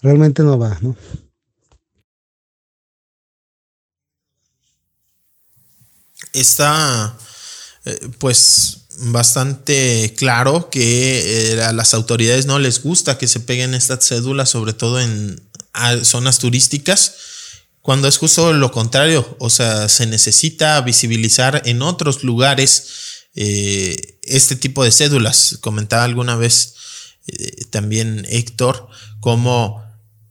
[0.00, 0.96] realmente no va, ¿no?
[6.32, 7.16] Está
[8.18, 14.06] pues bastante claro que eh, a las autoridades no les gusta que se peguen estas
[14.06, 15.40] cédulas, sobre todo en
[16.02, 17.14] zonas turísticas,
[17.82, 24.56] cuando es justo lo contrario, o sea, se necesita visibilizar en otros lugares eh, este
[24.56, 25.58] tipo de cédulas.
[25.60, 26.74] Comentaba alguna vez
[27.26, 28.88] eh, también Héctor,
[29.20, 29.87] como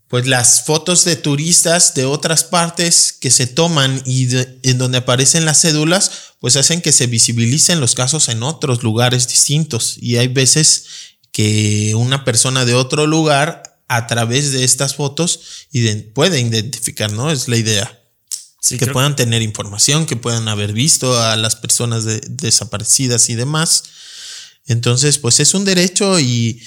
[0.07, 4.27] pues las fotos de turistas de otras partes que se toman y
[4.63, 9.27] en donde aparecen las cédulas, pues hacen que se visibilicen los casos en otros lugares
[9.27, 9.97] distintos.
[9.99, 10.85] Y hay veces
[11.31, 15.67] que una persona de otro lugar a través de estas fotos
[16.13, 17.29] puede identificar, ¿no?
[17.31, 17.93] Es la idea.
[18.67, 23.83] que puedan tener información, que puedan haber visto a las personas desaparecidas y demás.
[24.65, 26.61] Entonces, pues es un derecho y,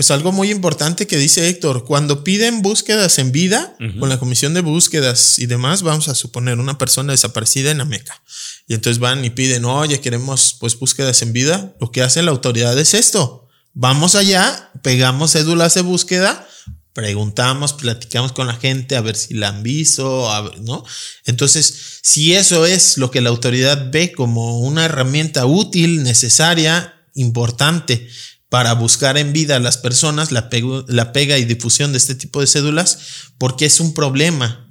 [0.00, 4.54] pues algo muy importante que dice Héctor, cuando piden búsquedas en vida, con la comisión
[4.54, 8.22] de búsquedas y demás, vamos a suponer una persona desaparecida en Ameca.
[8.66, 11.74] Y entonces van y piden, oye, queremos pues búsquedas en vida.
[11.82, 13.46] Lo que hace la autoridad es esto.
[13.74, 16.48] Vamos allá, pegamos cédulas de búsqueda,
[16.94, 20.30] preguntamos, platicamos con la gente a ver si la han visto,
[20.62, 20.82] ¿no?
[21.26, 28.08] Entonces, si eso es lo que la autoridad ve como una herramienta útil, necesaria, importante,
[28.50, 30.50] para buscar en vida a las personas la,
[30.88, 32.98] la pega y difusión de este tipo de cédulas
[33.38, 34.66] porque es un problema.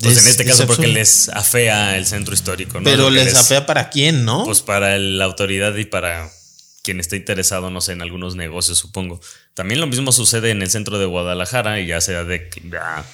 [0.00, 2.84] Pues en este caso porque les afea el centro histórico, ¿no?
[2.84, 4.44] Pero les, afea para quién, ¿no?
[4.44, 6.30] Pues para la autoridad y para
[6.82, 9.20] quien esté interesado, no sé, en algunos negocios, supongo.
[9.52, 12.24] También lo mismo sucede en el centro de Guadalajara y ya se ha,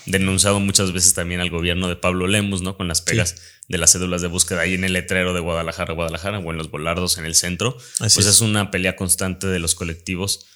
[0.07, 2.77] denunciado muchas veces también al gobierno de Pablo Lemus, ¿no?
[2.77, 3.35] Con las pegas
[3.69, 6.71] de las cédulas de búsqueda ahí en el letrero de Guadalajara, Guadalajara o en los
[6.71, 7.77] volardos en el centro.
[7.99, 8.41] pues es.
[8.41, 10.47] una pelea constante de los colectivos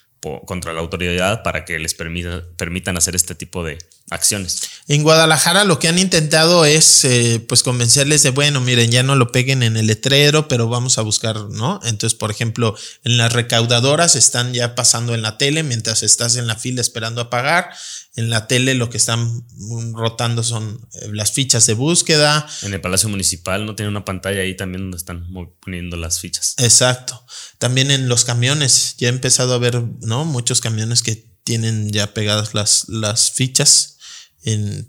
[0.45, 3.79] contra la autoridad para que les permita, permitan hacer este tipo de
[4.11, 4.61] acciones.
[4.87, 9.15] En Guadalajara lo que han intentado es eh, pues convencerles de, bueno, miren, ya no
[9.15, 11.81] lo peguen en el letrero, pero vamos a buscar, ¿no?
[11.85, 16.47] Entonces, por ejemplo, en las recaudadoras están ya pasando en la tele mientras estás en
[16.47, 17.71] la fila esperando a pagar.
[18.17, 19.47] En la tele lo que están
[19.93, 22.47] rotando son eh, las fichas de búsqueda.
[22.63, 25.27] En el Palacio Municipal no tiene una pantalla ahí también donde están
[25.61, 26.55] poniendo las fichas.
[26.59, 27.25] Exacto.
[27.59, 30.25] También en los camiones, ya he empezado a ver, ¿no?
[30.25, 33.99] Muchos camiones que tienen ya pegadas las, las fichas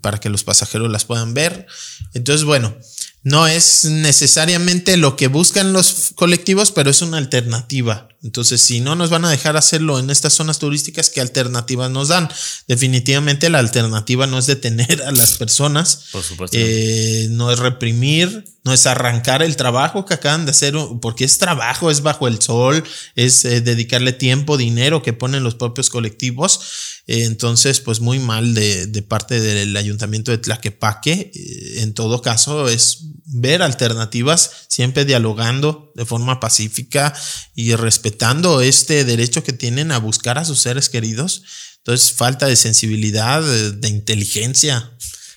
[0.00, 1.66] para que los pasajeros las puedan ver.
[2.14, 2.76] Entonces, bueno,
[3.22, 8.08] no es necesariamente lo que buscan los colectivos, pero es una alternativa.
[8.22, 12.08] Entonces, si no nos van a dejar hacerlo en estas zonas turísticas, ¿qué alternativas nos
[12.08, 12.28] dan?
[12.68, 16.56] Definitivamente la alternativa no es detener a las personas, Por supuesto.
[16.58, 21.38] Eh, no es reprimir, no es arrancar el trabajo que acaban de hacer, porque es
[21.38, 22.84] trabajo, es bajo el sol,
[23.16, 26.60] es eh, dedicarle tiempo, dinero que ponen los propios colectivos.
[27.08, 31.32] Eh, entonces, pues muy mal de, de parte del ayuntamiento de Tlaquepaque.
[31.78, 37.14] en todo caso, es ver alternativas, siempre dialogando de forma pacífica
[37.54, 41.42] y respetando este derecho que tienen a buscar a sus seres queridos.
[41.78, 44.92] Entonces, falta de sensibilidad, de, inteligencia.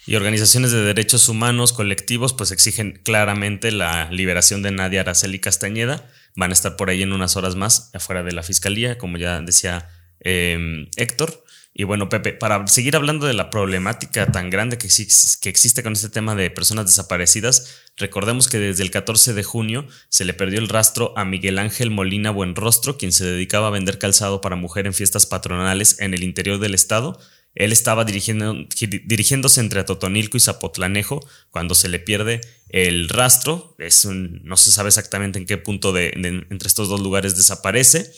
[0.07, 6.07] Y organizaciones de derechos humanos colectivos pues exigen claramente la liberación de Nadia Araceli Castañeda.
[6.35, 9.41] Van a estar por ahí en unas horas más afuera de la fiscalía, como ya
[9.41, 9.89] decía
[10.19, 11.44] eh, Héctor.
[11.77, 15.91] Y bueno, Pepe, para seguir hablando de la problemática tan grande que, que existe con
[15.91, 20.59] este tema de personas desaparecidas, recordemos que desde el 14 de junio se le perdió
[20.59, 24.87] el rastro a Miguel Ángel Molina Buenrostro, quien se dedicaba a vender calzado para mujer
[24.87, 27.19] en fiestas patronales en el interior del estado.
[27.55, 28.55] Él estaba dirigiendo,
[29.03, 33.75] dirigiéndose entre Atotonilco y Zapotlanejo cuando se le pierde el rastro.
[33.79, 38.13] Es no se sabe exactamente en qué punto de, entre estos dos lugares desaparece.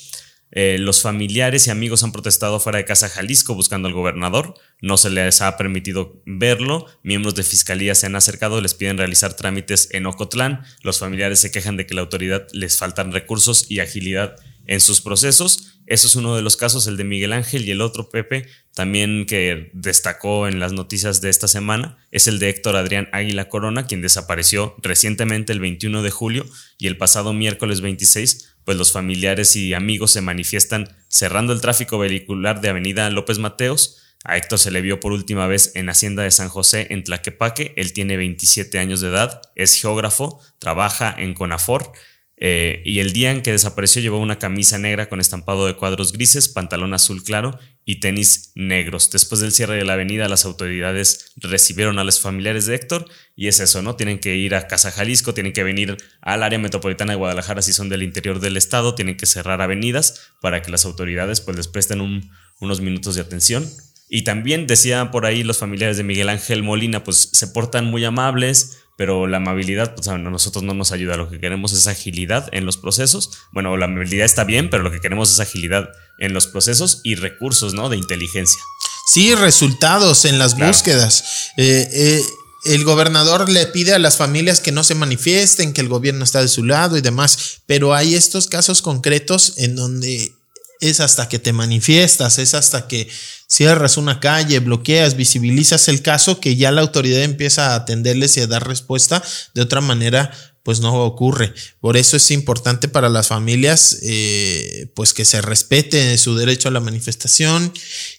[0.52, 4.54] Eh, los familiares y amigos han protestado fuera de Casa Jalisco buscando al gobernador.
[4.82, 6.86] No se les ha permitido verlo.
[7.04, 10.64] Miembros de fiscalía se han acercado, les piden realizar trámites en Ocotlán.
[10.84, 14.36] Los familiares se quejan de que la autoridad les faltan recursos y agilidad
[14.68, 15.80] en sus procesos.
[15.88, 19.26] Eso es uno de los casos, el de Miguel Ángel y el otro Pepe, también
[19.26, 23.88] que destacó en las noticias de esta semana, es el de Héctor Adrián Águila Corona,
[23.88, 26.46] quien desapareció recientemente el 21 de julio
[26.78, 31.98] y el pasado miércoles 26 pues los familiares y amigos se manifiestan cerrando el tráfico
[32.00, 34.02] vehicular de Avenida López Mateos.
[34.26, 37.74] A Héctor se le vio por última vez en Hacienda de San José, en Tlaquepaque.
[37.78, 41.94] Él tiene 27 años de edad, es geógrafo, trabaja en Conafor
[42.36, 46.12] eh, y el día en que desapareció llevó una camisa negra con estampado de cuadros
[46.12, 47.58] grises, pantalón azul claro
[47.90, 49.10] y tenis negros.
[49.12, 53.48] Después del cierre de la avenida, las autoridades recibieron a los familiares de Héctor y
[53.48, 53.96] es eso, ¿no?
[53.96, 57.72] Tienen que ir a Casa Jalisco, tienen que venir al área metropolitana de Guadalajara si
[57.72, 61.70] son del interior del estado, tienen que cerrar avenidas para que las autoridades pues les
[61.70, 62.30] presten
[62.60, 63.66] unos minutos de atención.
[64.10, 68.04] Y también decían por ahí los familiares de Miguel Ángel Molina, pues se portan muy
[68.04, 71.16] amables, pero la amabilidad, pues a nosotros no nos ayuda.
[71.16, 73.32] Lo que queremos es agilidad en los procesos.
[73.52, 77.14] Bueno, la amabilidad está bien, pero lo que queremos es agilidad en los procesos y
[77.16, 77.90] recursos, ¿no?
[77.90, 78.60] De inteligencia.
[79.08, 81.52] Sí, resultados en las búsquedas.
[81.58, 82.22] Eh, eh,
[82.66, 86.42] el gobernador le pide a las familias que no se manifiesten, que el gobierno está
[86.42, 90.34] de su lado y demás, pero hay estos casos concretos en donde
[90.80, 93.08] es hasta que te manifiestas, es hasta que
[93.48, 98.42] cierras una calle, bloqueas, visibilizas el caso, que ya la autoridad empieza a atenderles y
[98.42, 99.24] a dar respuesta.
[99.54, 100.32] De otra manera,
[100.64, 101.54] pues no ocurre.
[101.80, 106.72] Por eso es importante para las familias, eh, pues que se respete su derecho a
[106.72, 107.72] la manifestación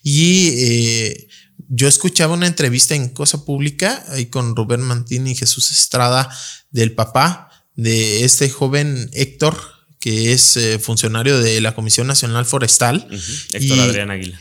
[0.02, 1.28] y eh,
[1.68, 6.30] yo escuchaba una entrevista en Cosa Pública ahí con Rubén Mantini y Jesús Estrada
[6.70, 9.56] del papá de este joven Héctor,
[10.00, 13.06] que es eh, funcionario de la Comisión Nacional Forestal.
[13.52, 14.40] Héctor Adrián Aguila.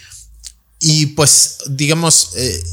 [0.80, 2.64] Y pues, digamos, eh,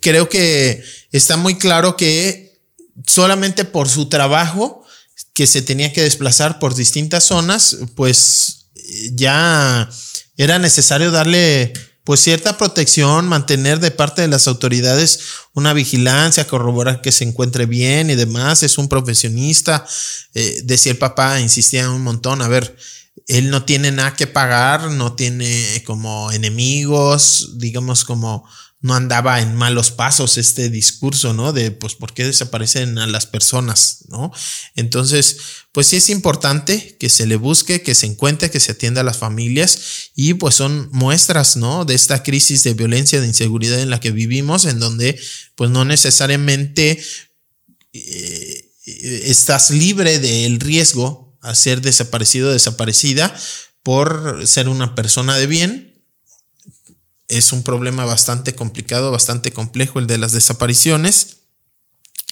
[0.00, 0.82] creo que
[1.12, 2.60] está muy claro que
[3.06, 4.84] solamente por su trabajo,
[5.32, 8.66] que se tenía que desplazar por distintas zonas, pues
[9.12, 9.88] ya
[10.36, 11.72] era necesario darle
[12.08, 15.20] pues cierta protección, mantener de parte de las autoridades
[15.52, 18.62] una vigilancia, corroborar que se encuentre bien y demás.
[18.62, 19.84] Es un profesionista.
[20.32, 22.74] Eh, decía el papá, insistía un montón, a ver,
[23.26, 28.48] él no tiene nada que pagar, no tiene como enemigos, digamos como
[28.80, 31.52] no andaba en malos pasos este discurso, ¿no?
[31.52, 34.30] De, pues, ¿por qué desaparecen a las personas, ¿no?
[34.76, 35.38] Entonces,
[35.72, 39.04] pues sí es importante que se le busque, que se encuentre, que se atienda a
[39.04, 41.84] las familias y pues son muestras, ¿no?
[41.84, 45.18] De esta crisis de violencia, de inseguridad en la que vivimos, en donde
[45.56, 47.02] pues no necesariamente
[47.92, 53.34] eh, estás libre del riesgo a ser desaparecido o desaparecida
[53.82, 55.97] por ser una persona de bien,
[57.28, 61.36] es un problema bastante complicado, bastante complejo el de las desapariciones.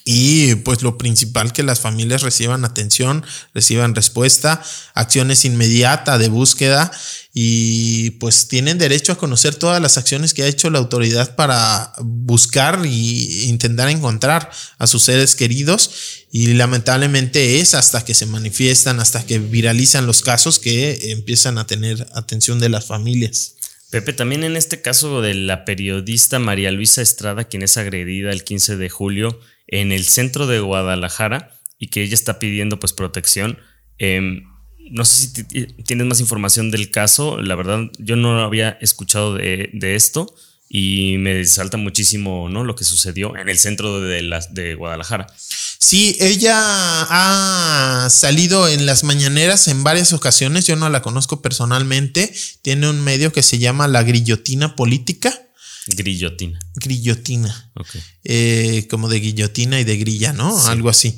[0.09, 3.25] Y pues lo principal que las familias reciban atención,
[3.55, 4.63] reciban respuesta,
[4.95, 6.93] acciones inmediatas de búsqueda
[7.35, 11.93] y pues tienen derecho a conocer todas las acciones que ha hecho la autoridad para
[11.99, 15.91] buscar e intentar encontrar a sus seres queridos
[16.31, 21.67] y lamentablemente es hasta que se manifiestan, hasta que viralizan los casos que empiezan a
[21.67, 23.56] tener atención de las familias.
[23.97, 28.45] Pepe, también en este caso de la periodista María Luisa Estrada, quien es agredida el
[28.45, 33.59] 15 de julio en el centro de Guadalajara y que ella está pidiendo pues protección.
[33.97, 34.45] Em,
[34.91, 35.45] no sé si
[35.83, 40.27] tienes más información del caso, la verdad yo no había escuchado de, de esto
[40.69, 42.65] y me salta muchísimo ¿no?
[42.65, 45.27] lo que sucedió en el centro de, de Guadalajara.
[45.79, 52.35] Sí, ella ha salido en las mañaneras en varias ocasiones, yo no la conozco personalmente,
[52.63, 55.43] tiene un medio que se llama La Grillotina Política.
[55.89, 56.59] Grillotina.
[56.75, 57.71] Grillotina.
[58.25, 60.67] Eh, como de guillotina y de grilla, ¿no?
[60.67, 61.17] Algo así.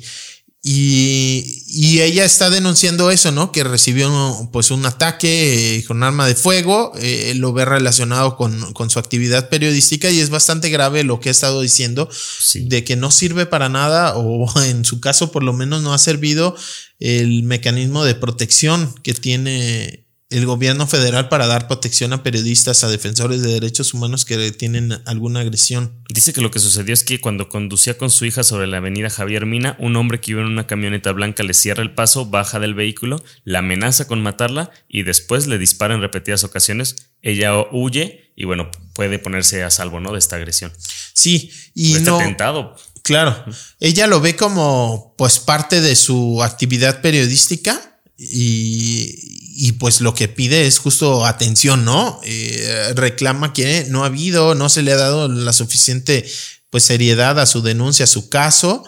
[0.61, 3.51] Y, ella está denunciando eso, ¿no?
[3.51, 8.73] Que recibió pues un ataque eh, con arma de fuego, eh, lo ve relacionado con,
[8.73, 12.09] con, su actividad periodística y es bastante grave lo que ha estado diciendo
[12.55, 15.97] de que no sirve para nada o en su caso por lo menos no ha
[15.97, 16.55] servido
[16.99, 22.87] el mecanismo de protección que tiene el gobierno federal para dar protección a periodistas, a
[22.87, 26.03] defensores de derechos humanos que tienen alguna agresión.
[26.07, 29.09] Dice que lo que sucedió es que cuando conducía con su hija sobre la avenida
[29.09, 32.59] Javier Mina, un hombre que iba en una camioneta blanca le cierra el paso, baja
[32.59, 37.07] del vehículo, la amenaza con matarla y después le dispara en repetidas ocasiones.
[37.23, 40.13] Ella huye y bueno, puede ponerse a salvo, ¿no?
[40.13, 40.71] De esta agresión.
[41.13, 42.19] Sí, y este no.
[42.19, 42.75] Atentado.
[43.01, 43.43] Claro,
[43.79, 50.29] ella lo ve como pues parte de su actividad periodística y, y pues lo que
[50.29, 52.21] pide es justo atención, ¿no?
[52.23, 56.25] Eh, reclama que no ha habido, no se le ha dado la suficiente
[56.69, 58.85] pues seriedad a su denuncia, a su caso,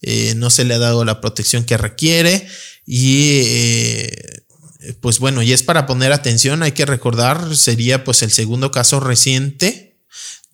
[0.00, 2.48] eh, no se le ha dado la protección que requiere
[2.86, 4.42] y eh,
[5.02, 9.00] pues bueno, y es para poner atención, hay que recordar, sería pues el segundo caso
[9.00, 9.93] reciente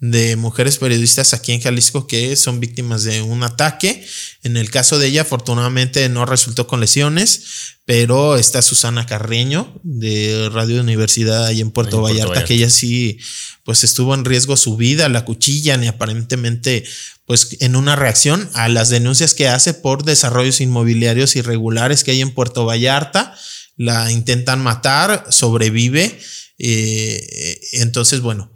[0.00, 4.04] de mujeres periodistas aquí en Jalisco que son víctimas de un ataque.
[4.42, 10.48] En el caso de ella, afortunadamente no resultó con lesiones, pero está Susana Carreño de
[10.52, 13.18] Radio Universidad ahí en Puerto, Vallarta, que ella sí,
[13.62, 16.82] pues estuvo en riesgo su vida, la cuchillan y aparentemente,
[17.26, 22.22] pues en una reacción a las denuncias que hace por desarrollos inmobiliarios irregulares que hay
[22.22, 23.34] en Puerto Vallarta,
[23.76, 26.18] la intentan matar, sobrevive.
[26.58, 28.50] Eh, entonces, bueno,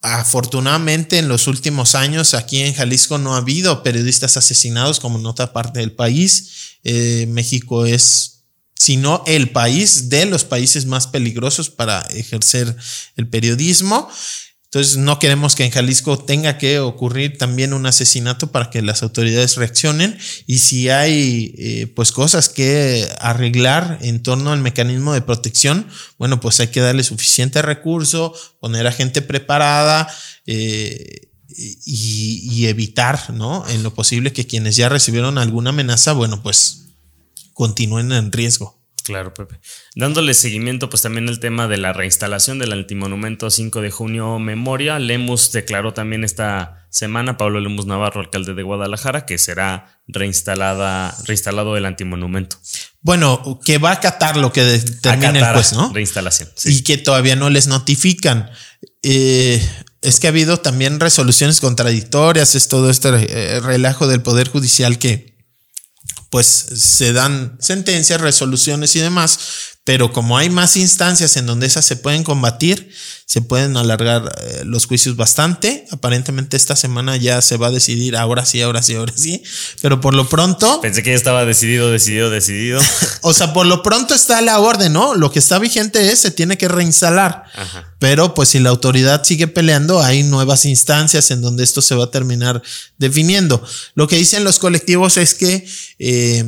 [0.00, 5.26] Afortunadamente en los últimos años aquí en Jalisco no ha habido periodistas asesinados como en
[5.26, 6.78] otra parte del país.
[6.84, 8.44] Eh, México es,
[8.76, 12.76] si no el país de los países más peligrosos para ejercer
[13.16, 14.08] el periodismo.
[14.70, 19.02] Entonces no queremos que en Jalisco tenga que ocurrir también un asesinato para que las
[19.02, 25.22] autoridades reaccionen y si hay eh, pues cosas que arreglar en torno al mecanismo de
[25.22, 25.86] protección,
[26.18, 30.06] bueno pues hay que darle suficiente recurso, poner a gente preparada,
[30.44, 33.66] eh, y, evitar, ¿no?
[33.68, 36.84] En lo posible que quienes ya recibieron alguna amenaza, bueno, pues
[37.52, 38.77] continúen en riesgo.
[39.08, 39.58] Claro, Pepe.
[39.94, 44.98] Dándole seguimiento, pues también el tema de la reinstalación del antimonumento 5 de junio Memoria.
[44.98, 51.78] Lemus declaró también esta semana, Pablo Lemus Navarro, alcalde de Guadalajara, que será reinstalada, reinstalado
[51.78, 52.58] el antimonumento.
[53.00, 55.90] Bueno, que va a acatar lo que determine el juez, ¿no?
[55.90, 56.50] Reinstalación.
[56.66, 58.50] Y que todavía no les notifican.
[59.02, 59.66] Eh,
[60.02, 64.98] es que ha habido también resoluciones contradictorias, es todo este eh, relajo del Poder Judicial
[64.98, 65.37] que
[66.30, 69.38] pues se dan sentencias, resoluciones y demás,
[69.88, 72.90] pero como hay más instancias en donde esas se pueden combatir,
[73.24, 75.86] se pueden alargar eh, los juicios bastante.
[75.90, 79.42] Aparentemente esta semana ya se va a decidir ahora sí, ahora sí, ahora sí.
[79.80, 80.82] Pero por lo pronto...
[80.82, 82.82] Pensé que ya estaba decidido, decidido, decidido.
[83.22, 85.14] o sea, por lo pronto está la orden, ¿no?
[85.14, 87.44] Lo que está vigente es, se tiene que reinstalar.
[87.98, 92.04] Pero pues si la autoridad sigue peleando, hay nuevas instancias en donde esto se va
[92.04, 92.62] a terminar
[92.98, 93.66] definiendo.
[93.94, 95.66] Lo que dicen los colectivos es que
[95.98, 96.44] eh,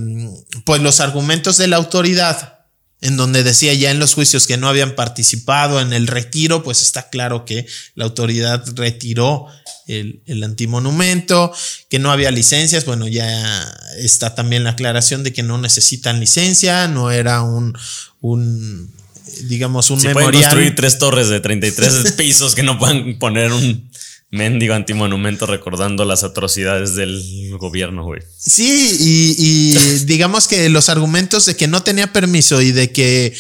[0.67, 2.60] pues los argumentos de la autoridad
[3.01, 6.83] en donde decía ya en los juicios que no habían participado en el retiro, pues
[6.83, 9.47] está claro que la autoridad retiró
[9.87, 11.53] el, antimonumento,
[11.89, 13.63] que no había licencias, bueno, ya
[13.99, 17.77] está también la aclaración de que no necesitan licencia, no era un,
[18.21, 18.93] un
[19.45, 20.33] digamos, un si memorial.
[20.33, 23.90] Pueden construir tres torres de 33 pisos que no puedan poner un
[24.31, 28.21] mendigo antimonumento recordando las atrocidades del gobierno, güey.
[28.39, 29.75] Sí, y,
[30.05, 33.35] digamos que los argumentos de que no tenía permiso y de que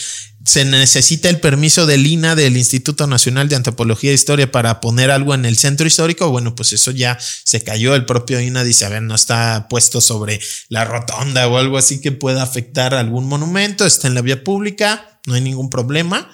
[0.45, 5.11] se necesita el permiso del INA, del Instituto Nacional de Antropología e Historia, para poner
[5.11, 7.95] algo en el centro histórico, bueno, pues eso ya se cayó.
[7.95, 12.01] El propio INA dice, a ver, no está puesto sobre la rotonda o algo así
[12.01, 16.29] que pueda afectar algún monumento, está en la vía pública, no hay ningún problema.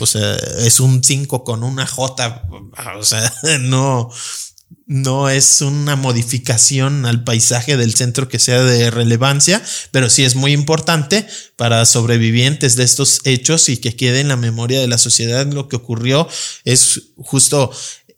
[0.00, 2.44] O sea, es un 5 con una J.
[2.98, 4.10] O sea, no,
[4.86, 10.34] no es una modificación al paisaje del centro que sea de relevancia, pero sí es
[10.34, 11.26] muy importante
[11.56, 15.68] para sobrevivientes de estos hechos y que quede en la memoria de la sociedad lo
[15.68, 16.28] que ocurrió.
[16.64, 17.70] Es justo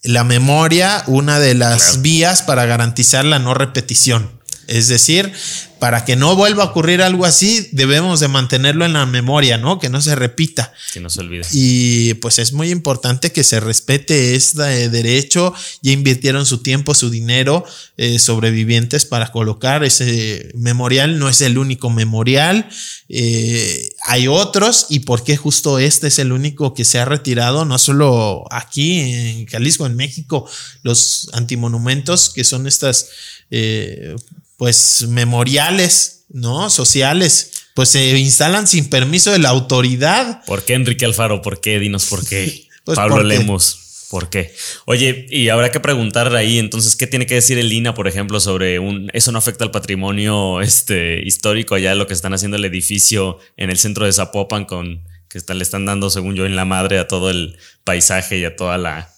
[0.03, 4.41] la memoria, una de las vías para garantizar la no repetición.
[4.67, 5.31] Es decir,
[5.79, 9.77] para que no vuelva a ocurrir algo así, debemos de mantenerlo en la memoria, ¿no?
[9.77, 10.73] Que no se repita.
[10.93, 11.45] Que no se olvide.
[11.51, 15.53] Y pues es muy importante que se respete este derecho.
[15.81, 17.65] Ya invirtieron su tiempo, su dinero,
[17.97, 21.19] eh, sobrevivientes para colocar ese memorial.
[21.19, 22.67] No es el único memorial.
[23.09, 24.87] Eh, hay otros.
[24.89, 27.65] ¿Y por qué justo este es el único que se ha retirado?
[27.65, 30.49] No solo aquí en Jalisco, en México,
[30.83, 33.09] los antimonumentos, que son estas...
[33.57, 34.13] Eh,
[34.57, 36.69] pues memoriales, ¿no?
[36.69, 40.43] Sociales, pues se instalan sin permiso de la autoridad.
[40.45, 41.41] ¿Por qué Enrique Alfaro?
[41.41, 41.79] ¿Por qué?
[41.79, 42.63] Dinos por qué.
[42.83, 44.05] Pues Pablo Lemos.
[44.11, 44.53] ¿Por qué?
[44.85, 48.39] Oye, y habrá que preguntar ahí, entonces, ¿qué tiene que decir el INA, por ejemplo,
[48.39, 49.09] sobre un.
[49.13, 53.71] Eso no afecta al patrimonio este, histórico allá, lo que están haciendo el edificio en
[53.71, 57.07] el centro de Zapopan, con que le están dando, según yo, en la madre a
[57.07, 59.11] todo el paisaje y a toda la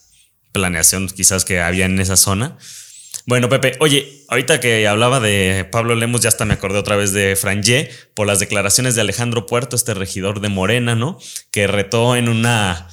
[0.54, 2.58] planeación quizás que había en esa zona.
[3.28, 7.12] Bueno, Pepe, oye, ahorita que hablaba de Pablo Lemos, ya hasta me acordé otra vez
[7.12, 11.20] de Frangé por las declaraciones de Alejandro Puerto, este regidor de Morena, ¿no?
[11.52, 12.88] Que retó en una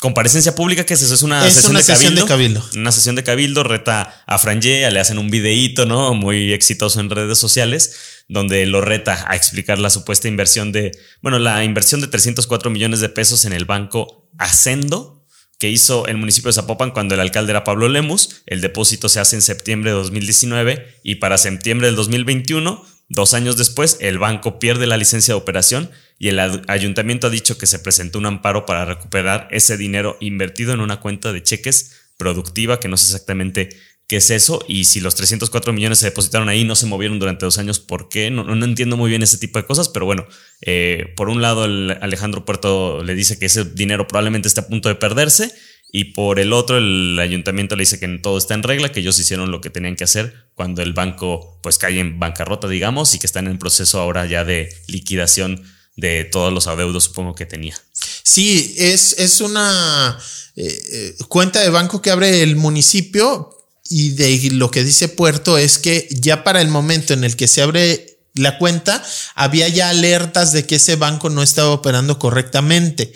[0.00, 1.14] comparecencia pública, que es eso?
[1.14, 5.30] Es una, sesión, de, cabildo, Una sesión de cabildo, reta a Frangé, le hacen un
[5.30, 6.14] videíto, ¿no?
[6.14, 11.38] Muy exitoso en redes sociales, donde lo reta a explicar la supuesta inversión de, bueno,
[11.38, 15.15] la inversión de 304 millones de pesos en el banco Ascendo,
[15.58, 18.42] que hizo el municipio de Zapopan cuando el alcalde era Pablo Lemus.
[18.46, 23.56] El depósito se hace en septiembre de 2019 y para septiembre del 2021, dos años
[23.56, 26.38] después, el banco pierde la licencia de operación y el
[26.68, 31.00] ayuntamiento ha dicho que se presentó un amparo para recuperar ese dinero invertido en una
[31.00, 33.68] cuenta de cheques productiva que no sé exactamente
[34.06, 37.44] qué es eso y si los 304 millones se depositaron ahí no se movieron durante
[37.44, 38.30] dos años, ¿por qué?
[38.30, 40.26] No, no entiendo muy bien ese tipo de cosas, pero bueno,
[40.60, 44.68] eh, por un lado el Alejandro Puerto le dice que ese dinero probablemente está a
[44.68, 45.52] punto de perderse
[45.90, 49.18] y por el otro el ayuntamiento le dice que todo está en regla, que ellos
[49.18, 53.18] hicieron lo que tenían que hacer cuando el banco pues cae en bancarrota, digamos, y
[53.18, 55.64] que están en proceso ahora ya de liquidación
[55.96, 57.74] de todos los adeudos, supongo que tenía.
[58.22, 60.18] Sí, es, es una
[60.56, 63.55] eh, eh, cuenta de banco que abre el municipio
[63.90, 67.48] y de lo que dice Puerto es que ya para el momento en el que
[67.48, 69.02] se abre la cuenta,
[69.34, 73.12] había ya alertas de que ese banco no estaba operando correctamente.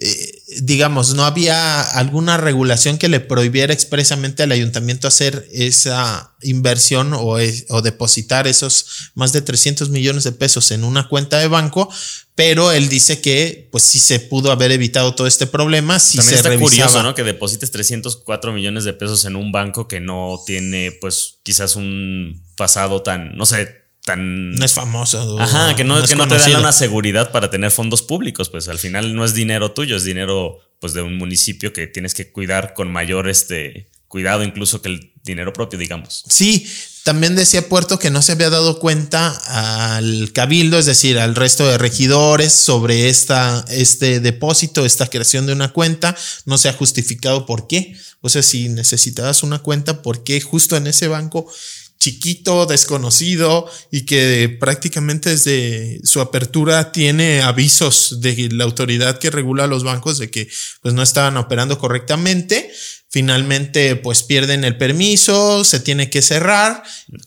[0.00, 7.12] Eh, digamos, no había alguna regulación que le prohibiera expresamente al ayuntamiento hacer esa inversión
[7.12, 7.36] o,
[7.68, 11.90] o, depositar esos más de 300 millones de pesos en una cuenta de banco,
[12.34, 16.42] pero él dice que pues sí se pudo haber evitado todo este problema si También
[16.42, 17.14] se está curioso, ¿no?
[17.14, 22.42] Que deposites 304 millones de pesos en un banco que no tiene pues quizás un
[22.56, 24.52] pasado tan, no sé, tan.
[24.52, 25.38] No es famoso.
[25.40, 28.50] Ajá, que no, que no te dan una seguridad para tener fondos públicos.
[28.50, 32.14] Pues al final no es dinero tuyo, es dinero pues de un municipio que tienes
[32.14, 36.24] que cuidar con mayor este cuidado incluso que el dinero propio, digamos.
[36.28, 36.66] Sí,
[37.02, 41.66] también decía Puerto que no se había dado cuenta al cabildo, es decir, al resto
[41.66, 47.46] de regidores sobre esta, este depósito, esta creación de una cuenta, no se ha justificado
[47.46, 47.96] por qué.
[48.20, 51.50] O sea, si necesitabas una cuenta, ¿por qué justo en ese banco
[52.02, 59.68] chiquito, desconocido y que prácticamente desde su apertura tiene avisos de la autoridad que regula
[59.68, 60.48] los bancos de que
[60.80, 62.72] pues no estaban operando correctamente.
[63.08, 66.82] Finalmente pues pierden el permiso, se tiene que cerrar.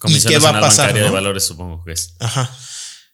[0.07, 0.93] ¿Y qué va a pasar?
[0.93, 2.15] de valores supongo que es.
[2.19, 2.53] Ajá.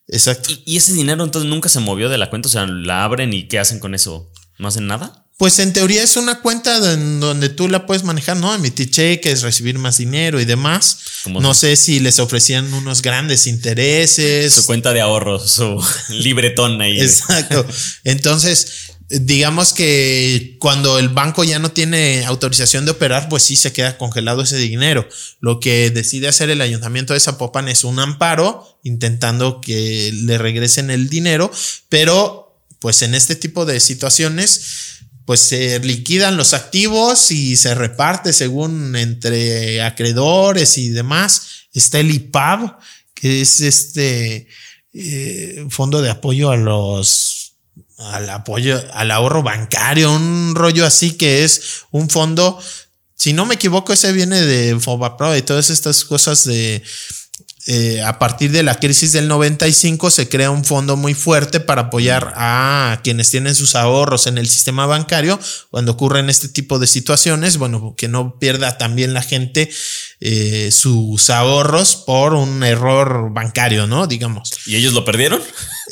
[0.07, 0.51] Exacto.
[0.51, 2.47] ¿Y, ¿Y, ese dinero entonces nunca se movió de la cuenta?
[2.47, 4.31] O sea, la abren y ¿qué hacen con eso?
[4.57, 5.27] ¿No hacen nada?
[5.41, 8.53] Pues en teoría es una cuenta en donde tú la puedes manejar, ¿no?
[8.53, 10.99] Emitir cheques, recibir más dinero y demás.
[11.25, 14.53] No sé si les ofrecían unos grandes intereses.
[14.53, 17.01] Su cuenta de ahorros, su libretón ahí.
[17.01, 17.65] Exacto.
[18.03, 18.67] Entonces,
[19.09, 23.97] digamos que cuando el banco ya no tiene autorización de operar, pues sí se queda
[23.97, 25.09] congelado ese dinero.
[25.39, 30.91] Lo que decide hacer el ayuntamiento de Zapopan es un amparo, intentando que le regresen
[30.91, 31.51] el dinero,
[31.89, 38.33] pero pues en este tipo de situaciones pues se liquidan los activos y se reparte
[38.33, 41.67] según entre acreedores y demás.
[41.73, 42.77] Está el IPAB,
[43.13, 44.47] que es este
[44.93, 47.53] eh, fondo de apoyo a los
[47.97, 52.59] al apoyo al ahorro bancario, un rollo así que es un fondo,
[53.15, 56.81] si no me equivoco, ese viene de Fobapro y todas estas cosas de
[57.67, 61.83] eh, a partir de la crisis del 95 se crea un fondo muy fuerte para
[61.83, 65.39] apoyar a quienes tienen sus ahorros en el sistema bancario
[65.69, 69.69] cuando ocurren este tipo de situaciones, bueno, que no pierda también la gente
[70.21, 74.07] eh, sus ahorros por un error bancario, ¿no?
[74.07, 74.51] Digamos.
[74.65, 75.41] ¿Y ellos lo perdieron?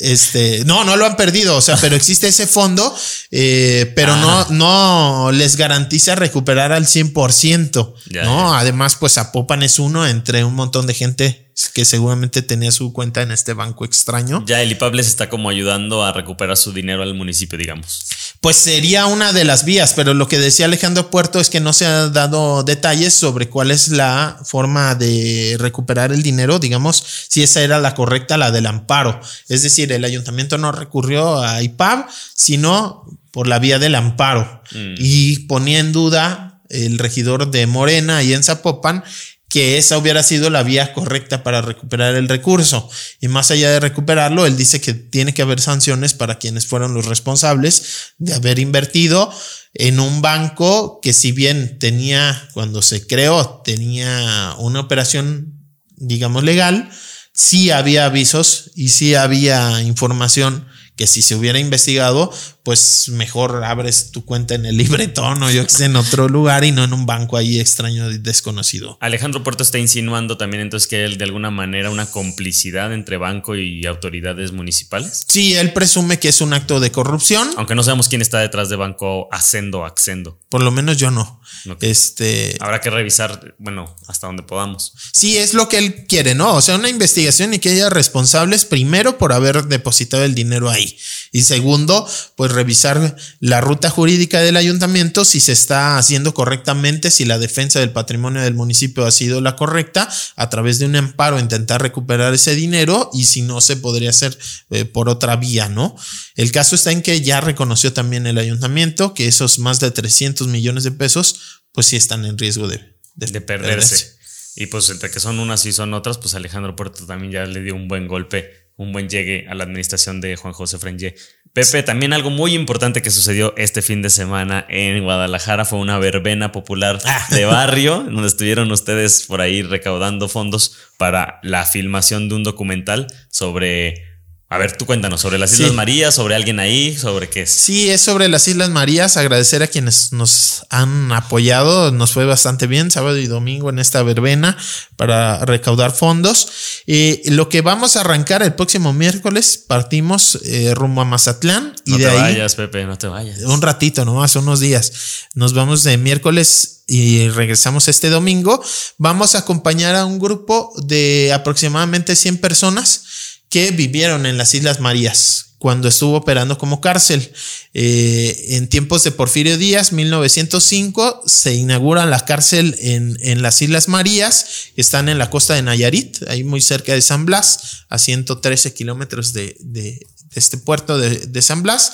[0.00, 2.96] Este, no, no lo han perdido, o sea, pero existe ese fondo,
[3.30, 4.46] eh, pero no, ah.
[4.50, 7.94] no les garantiza recuperar al 100%,
[8.24, 8.54] ¿no?
[8.54, 13.22] Además, pues Apopan es uno entre un montón de gente que seguramente tenía su cuenta
[13.22, 14.44] en este banco extraño.
[14.46, 18.04] Ya el IPAB les está como ayudando a recuperar su dinero al municipio, digamos.
[18.40, 21.72] Pues sería una de las vías, pero lo que decía Alejandro Puerto es que no
[21.72, 27.42] se ha dado detalles sobre cuál es la forma de recuperar el dinero, digamos, si
[27.42, 29.20] esa era la correcta, la del amparo.
[29.48, 34.62] Es decir, el ayuntamiento no recurrió a IPAB, sino por la vía del amparo.
[34.72, 34.94] Mm.
[34.98, 39.04] Y ponía en duda el regidor de Morena y en Zapopan
[39.50, 42.88] que esa hubiera sido la vía correcta para recuperar el recurso.
[43.20, 46.94] Y más allá de recuperarlo, él dice que tiene que haber sanciones para quienes fueron
[46.94, 49.30] los responsables de haber invertido
[49.74, 56.88] en un banco que si bien tenía, cuando se creó, tenía una operación, digamos, legal,
[57.34, 62.32] sí había avisos y sí había información que si se hubiera investigado,
[62.62, 66.64] pues mejor abres tu cuenta en el libretón o yo que sé, en otro lugar
[66.64, 68.98] y no en un banco ahí extraño y desconocido.
[69.00, 73.56] Alejandro Puerto está insinuando también entonces que él de alguna manera una complicidad entre banco
[73.56, 75.24] y autoridades municipales.
[75.28, 77.50] Sí, él presume que es un acto de corrupción.
[77.56, 80.38] Aunque no sabemos quién está detrás de Banco Hacendo Accendo.
[80.48, 81.40] Por lo menos yo no.
[81.80, 82.56] Este.
[82.60, 84.94] Habrá que revisar, bueno, hasta donde podamos.
[85.12, 86.54] Sí, es lo que él quiere, ¿no?
[86.54, 90.96] O sea, una investigación y que haya responsables primero por haber depositado el dinero ahí.
[91.32, 97.24] Y segundo, pues revisar la ruta jurídica del ayuntamiento, si se está haciendo correctamente, si
[97.24, 101.38] la defensa del patrimonio del municipio ha sido la correcta, a través de un amparo
[101.38, 104.38] intentar recuperar ese dinero y si no se podría hacer
[104.70, 105.96] eh, por otra vía, ¿no?
[106.36, 110.48] El caso está en que ya reconoció también el ayuntamiento que esos más de 300
[110.48, 112.80] millones de pesos, pues sí están en riesgo de,
[113.14, 114.18] de, perderse.
[114.56, 117.62] Y pues entre que son unas y son otras, pues Alejandro Puerto también ya le
[117.62, 121.14] dio un buen golpe un buen llegue a la administración de Juan José Frengé.
[121.52, 125.98] Pepe, también algo muy importante que sucedió este fin de semana en Guadalajara fue una
[125.98, 127.26] verbena popular ah.
[127.30, 133.08] de barrio, donde estuvieron ustedes por ahí recaudando fondos para la filmación de un documental
[133.30, 134.09] sobre
[134.52, 137.52] A ver, tú cuéntanos sobre las Islas Marías, sobre alguien ahí, sobre qué es.
[137.52, 139.16] Sí, es sobre las Islas Marías.
[139.16, 141.92] Agradecer a quienes nos han apoyado.
[141.92, 144.56] Nos fue bastante bien sábado y domingo en esta verbena
[144.96, 146.48] para recaudar fondos.
[146.84, 151.72] Y lo que vamos a arrancar el próximo miércoles, partimos eh, rumbo a Mazatlán.
[151.84, 153.42] Y no de te vayas, Pepe, no te vayas.
[153.42, 155.28] Un ratito nomás, unos días.
[155.32, 158.60] Nos vamos de miércoles y regresamos este domingo.
[158.98, 163.04] Vamos a acompañar a un grupo de aproximadamente 100 personas
[163.50, 167.32] que vivieron en las Islas Marías cuando estuvo operando como cárcel.
[167.74, 173.86] Eh, en tiempos de Porfirio Díaz, 1905, se inaugura la cárcel en, en, las Islas
[173.86, 177.98] Marías, que están en la costa de Nayarit, ahí muy cerca de San Blas, a
[177.98, 180.00] 113 kilómetros de, de,
[180.34, 181.92] este puerto de, de San Blas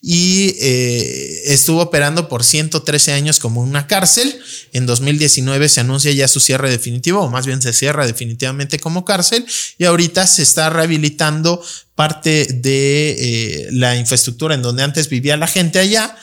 [0.00, 4.40] y eh, estuvo operando por 113 años como una cárcel.
[4.72, 9.04] En 2019 se anuncia ya su cierre definitivo, o más bien se cierra definitivamente como
[9.04, 9.44] cárcel,
[9.76, 11.62] y ahorita se está rehabilitando
[11.98, 16.16] parte de eh, la infraestructura en donde antes vivía la gente allá,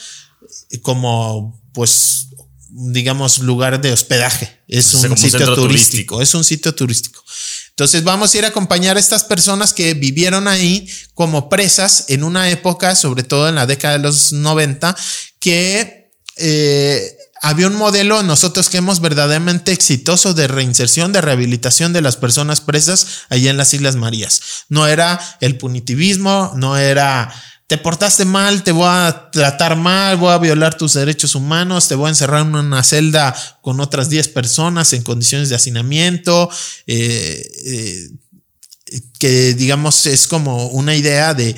[0.82, 2.28] como pues
[2.70, 4.58] digamos lugar de hospedaje.
[4.70, 7.22] Es un sitio turístico, es un sitio turístico.
[7.72, 12.24] Entonces vamos a ir a acompañar a estas personas que vivieron ahí como presas en
[12.24, 14.96] una época, sobre todo en la década de los 90,
[15.42, 22.02] que eh, había un modelo nosotros que hemos verdaderamente exitoso de reinserción, de rehabilitación de
[22.02, 24.42] las personas presas allá en las Islas Marías.
[24.70, 27.34] No era el punitivismo, no era
[27.68, 31.96] te portaste mal, te voy a tratar mal, voy a violar tus derechos humanos, te
[31.96, 36.50] voy a encerrar en una celda con otras 10 personas en condiciones de hacinamiento,
[36.86, 38.10] eh, eh,
[39.20, 41.56] que digamos es como una idea de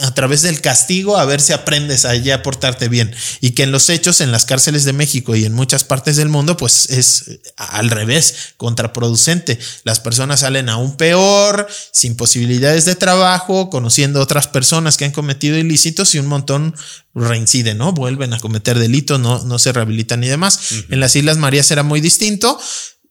[0.00, 3.14] a través del castigo a ver si aprendes a ya portarte bien.
[3.40, 6.28] Y que en los hechos, en las cárceles de México y en muchas partes del
[6.28, 9.58] mundo, pues es al revés, contraproducente.
[9.84, 15.58] Las personas salen aún peor, sin posibilidades de trabajo, conociendo otras personas que han cometido
[15.58, 16.74] ilícitos y un montón
[17.14, 17.92] reinciden, ¿no?
[17.92, 20.84] Vuelven a cometer delitos, no, no se rehabilitan y demás.
[20.88, 22.58] En las Islas Marías era muy distinto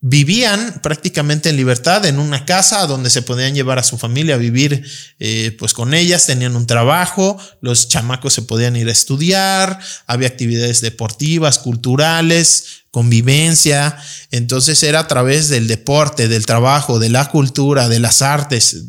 [0.04, 4.40] vivían prácticamente en libertad en una casa donde se podían llevar a su familia a
[4.40, 4.84] vivir
[5.20, 10.28] eh, pues con ellas, tenían un trabajo, los chamacos se podían ir a estudiar, había
[10.28, 13.96] actividades deportivas, culturales, convivencia,
[14.32, 18.86] entonces era a través del deporte, del trabajo, de la cultura, de las artes,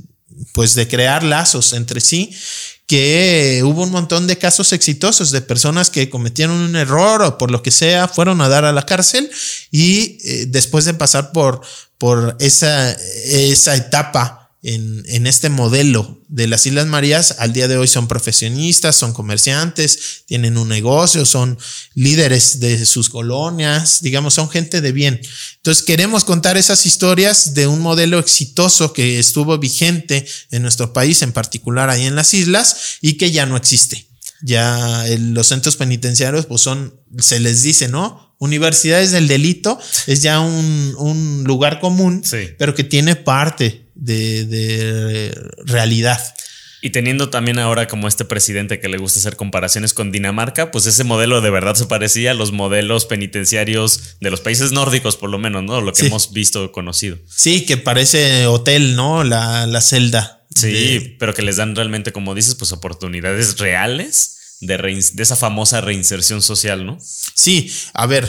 [0.54, 2.34] pues de crear lazos entre sí
[2.86, 7.50] que hubo un montón de casos exitosos de personas que cometieron un error o por
[7.50, 9.30] lo que sea, fueron a dar a la cárcel
[9.70, 11.62] y eh, después de pasar por,
[11.98, 17.76] por esa, esa etapa en, en, este modelo de las Islas Marías, al día de
[17.76, 21.58] hoy son profesionistas, son comerciantes, tienen un negocio, son
[21.94, 25.20] líderes de sus colonias, digamos, son gente de bien.
[25.56, 31.22] Entonces queremos contar esas historias de un modelo exitoso que estuvo vigente en nuestro país,
[31.22, 34.06] en particular ahí en las islas, y que ya no existe.
[34.42, 38.34] Ya los centros penitenciarios, pues son, se les dice, ¿no?
[38.38, 42.22] Universidades del delito es ya un, un lugar común,
[42.58, 45.34] pero que tiene parte de,
[45.64, 46.20] realidad.
[46.84, 50.86] Y teniendo también ahora como este presidente que le gusta hacer comparaciones con Dinamarca, pues
[50.86, 55.30] ese modelo de verdad se parecía a los modelos penitenciarios de los países nórdicos, por
[55.30, 55.80] lo menos, ¿no?
[55.80, 57.18] Lo que hemos visto conocido.
[57.28, 59.22] Sí, que parece hotel, ¿no?
[59.22, 60.44] La, la celda.
[60.54, 65.80] Sí, pero que les dan realmente, como dices, pues oportunidades reales de, de esa famosa
[65.80, 66.98] reinserción social, ¿no?
[67.00, 68.28] Sí, a ver,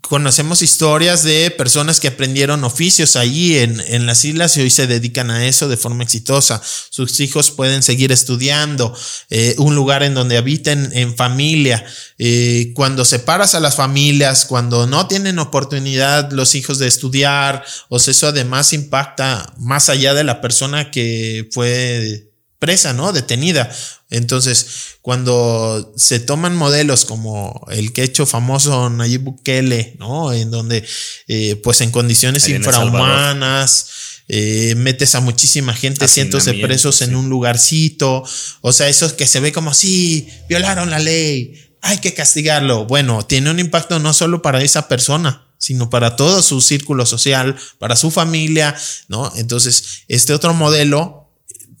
[0.00, 4.86] conocemos historias de personas que aprendieron oficios allí en, en, las islas y hoy se
[4.86, 6.62] dedican a eso de forma exitosa.
[6.90, 8.94] Sus hijos pueden seguir estudiando,
[9.30, 11.84] eh, un lugar en donde habiten en familia.
[12.18, 17.96] Eh, cuando separas a las familias, cuando no tienen oportunidad los hijos de estudiar, o
[17.96, 22.30] eso además impacta más allá de la persona que fue
[22.60, 23.12] presa, ¿no?
[23.12, 23.68] Detenida.
[24.12, 24.66] Entonces,
[25.00, 30.32] cuando se toman modelos como el que hecho famoso Nayib Bukele, ¿no?
[30.32, 30.84] En donde,
[31.28, 33.86] eh, pues en condiciones infrahumanas,
[34.28, 38.22] eh, metes a muchísima gente, cientos de presos en un lugarcito,
[38.60, 42.84] o sea, eso que se ve como, sí, violaron la ley, hay que castigarlo.
[42.84, 47.56] Bueno, tiene un impacto no solo para esa persona, sino para todo su círculo social,
[47.78, 48.76] para su familia,
[49.08, 49.32] ¿no?
[49.36, 51.21] Entonces, este otro modelo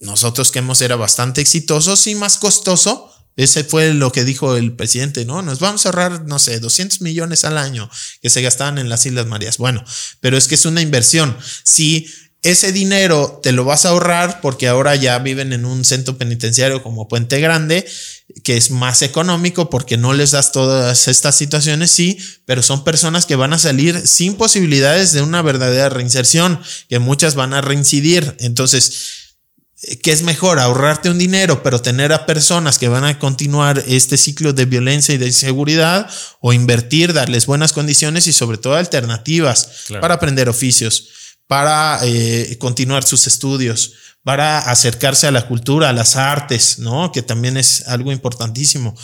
[0.02, 3.08] nosotros que hemos era bastante exitosos y más costoso.
[3.36, 5.40] Ese fue lo que dijo el presidente, ¿no?
[5.40, 7.88] Nos vamos a ahorrar, no sé, 200 millones al año
[8.20, 9.56] que se gastaban en las Islas Marías.
[9.56, 9.82] Bueno,
[10.20, 11.34] pero es que es una inversión.
[11.64, 12.06] Si
[12.42, 16.82] ese dinero te lo vas a ahorrar porque ahora ya viven en un centro penitenciario
[16.82, 17.86] como Puente Grande,
[18.42, 23.26] que es más económico porque no les das todas estas situaciones, sí, pero son personas
[23.26, 28.36] que van a salir sin posibilidades de una verdadera reinserción, que muchas van a reincidir.
[28.40, 29.21] Entonces,
[30.00, 30.60] ¿Qué es mejor?
[30.60, 35.12] Ahorrarte un dinero, pero tener a personas que van a continuar este ciclo de violencia
[35.12, 36.08] y de inseguridad,
[36.38, 41.08] o invertir, darles buenas condiciones y sobre todo alternativas para aprender oficios,
[41.46, 47.10] para eh, continuar sus estudios, para acercarse a la cultura, a las artes, ¿no?
[47.10, 48.96] Que también es algo importantísimo.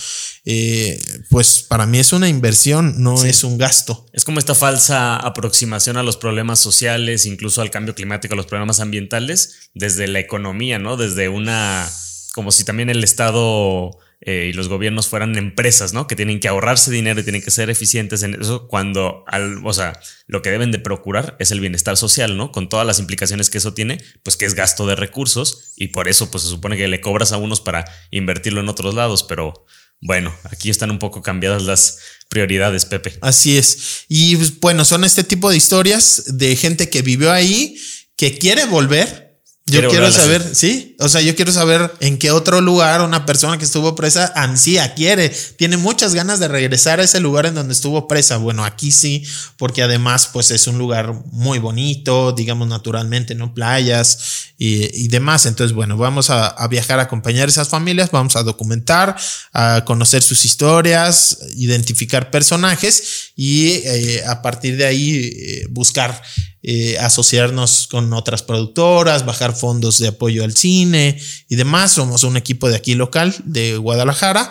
[0.45, 4.07] Eh, pues para mí es una inversión, no es un gasto.
[4.13, 8.47] Es como esta falsa aproximación a los problemas sociales, incluso al cambio climático, a los
[8.47, 10.97] problemas ambientales, desde la economía, ¿no?
[10.97, 11.91] Desde una,
[12.33, 16.09] como si también el Estado eh, y los gobiernos fueran empresas, ¿no?
[16.09, 19.73] Que tienen que ahorrarse dinero y tienen que ser eficientes en eso, cuando, al, o
[19.73, 22.51] sea, lo que deben de procurar es el bienestar social, ¿no?
[22.51, 26.09] Con todas las implicaciones que eso tiene, pues que es gasto de recursos y por
[26.09, 29.67] eso, pues se supone que le cobras a unos para invertirlo en otros lados, pero
[30.01, 31.99] bueno, aquí están un poco cambiadas las
[32.29, 33.19] prioridades, Pepe.
[33.21, 34.05] Así es.
[34.09, 37.81] Y pues, bueno, son este tipo de historias de gente que vivió ahí,
[38.17, 39.29] que quiere volver
[39.71, 43.57] yo quiero saber, sí, o sea, yo quiero saber en qué otro lugar una persona
[43.57, 47.73] que estuvo presa ansía, quiere, tiene muchas ganas de regresar a ese lugar en donde
[47.73, 48.37] estuvo presa.
[48.39, 49.25] Bueno, aquí sí,
[49.57, 53.55] porque además, pues es un lugar muy bonito, digamos naturalmente, ¿no?
[53.55, 55.47] Playas y, demás.
[55.47, 59.15] Entonces, bueno, vamos a, viajar a acompañar a esas familias, vamos a documentar,
[59.53, 66.21] a conocer sus historias, identificar personajes y eh, a partir de ahí eh, buscar
[66.61, 71.93] eh, asociarnos con otras productoras, bajar fondos de apoyo al cine y demás.
[71.93, 74.51] Somos un equipo de aquí local de Guadalajara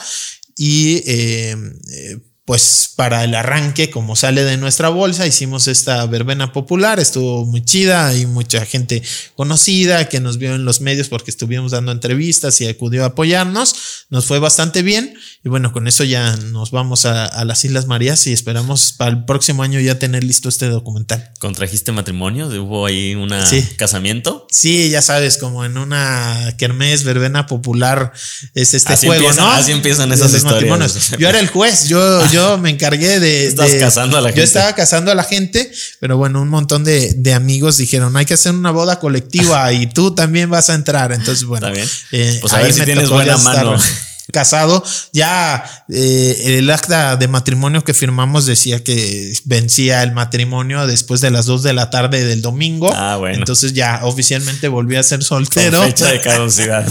[0.56, 1.56] y eh,
[1.92, 2.18] eh,
[2.48, 7.62] pues para el arranque, como sale de nuestra bolsa, hicimos esta verbena popular, estuvo muy
[7.62, 9.04] chida, hay mucha gente
[9.36, 13.76] conocida que nos vio en los medios porque estuvimos dando entrevistas y acudió a apoyarnos,
[14.10, 18.26] nos fue bastante bien y bueno, con eso ya nos vamos a, las Islas Marías
[18.28, 21.32] y esperamos para el próximo año ya tener listo este documental.
[21.40, 22.48] ¿Contrajiste matrimonio?
[22.48, 23.30] ¿Hubo ahí un
[23.76, 24.48] casamiento?
[24.50, 28.14] Sí, ya sabes, como en una kermés, verbena popular,
[28.54, 29.50] es este juego, ¿no?
[29.50, 31.12] Así empiezan esas historias.
[31.20, 33.48] Yo era el juez, yo yo me encargué de.
[33.48, 34.40] Estás casando a la gente.
[34.40, 38.36] Yo estaba casando a la gente, pero bueno, un montón de, amigos dijeron: hay que
[38.36, 41.12] hacer una boda colectiva y tú también vas a entrar.
[41.12, 41.68] Entonces, bueno.
[42.12, 43.76] Eh, pues a ver si tienes buena mano
[44.32, 44.84] casado.
[45.14, 51.32] Ya eh, el acta de matrimonio que firmamos decía que vencía el matrimonio después de
[51.32, 52.92] las 2 de la tarde del domingo.
[52.94, 53.38] Ah, bueno.
[53.38, 55.82] Entonces ya oficialmente volví a ser soltero.
[55.84, 56.88] fecha de caducidad.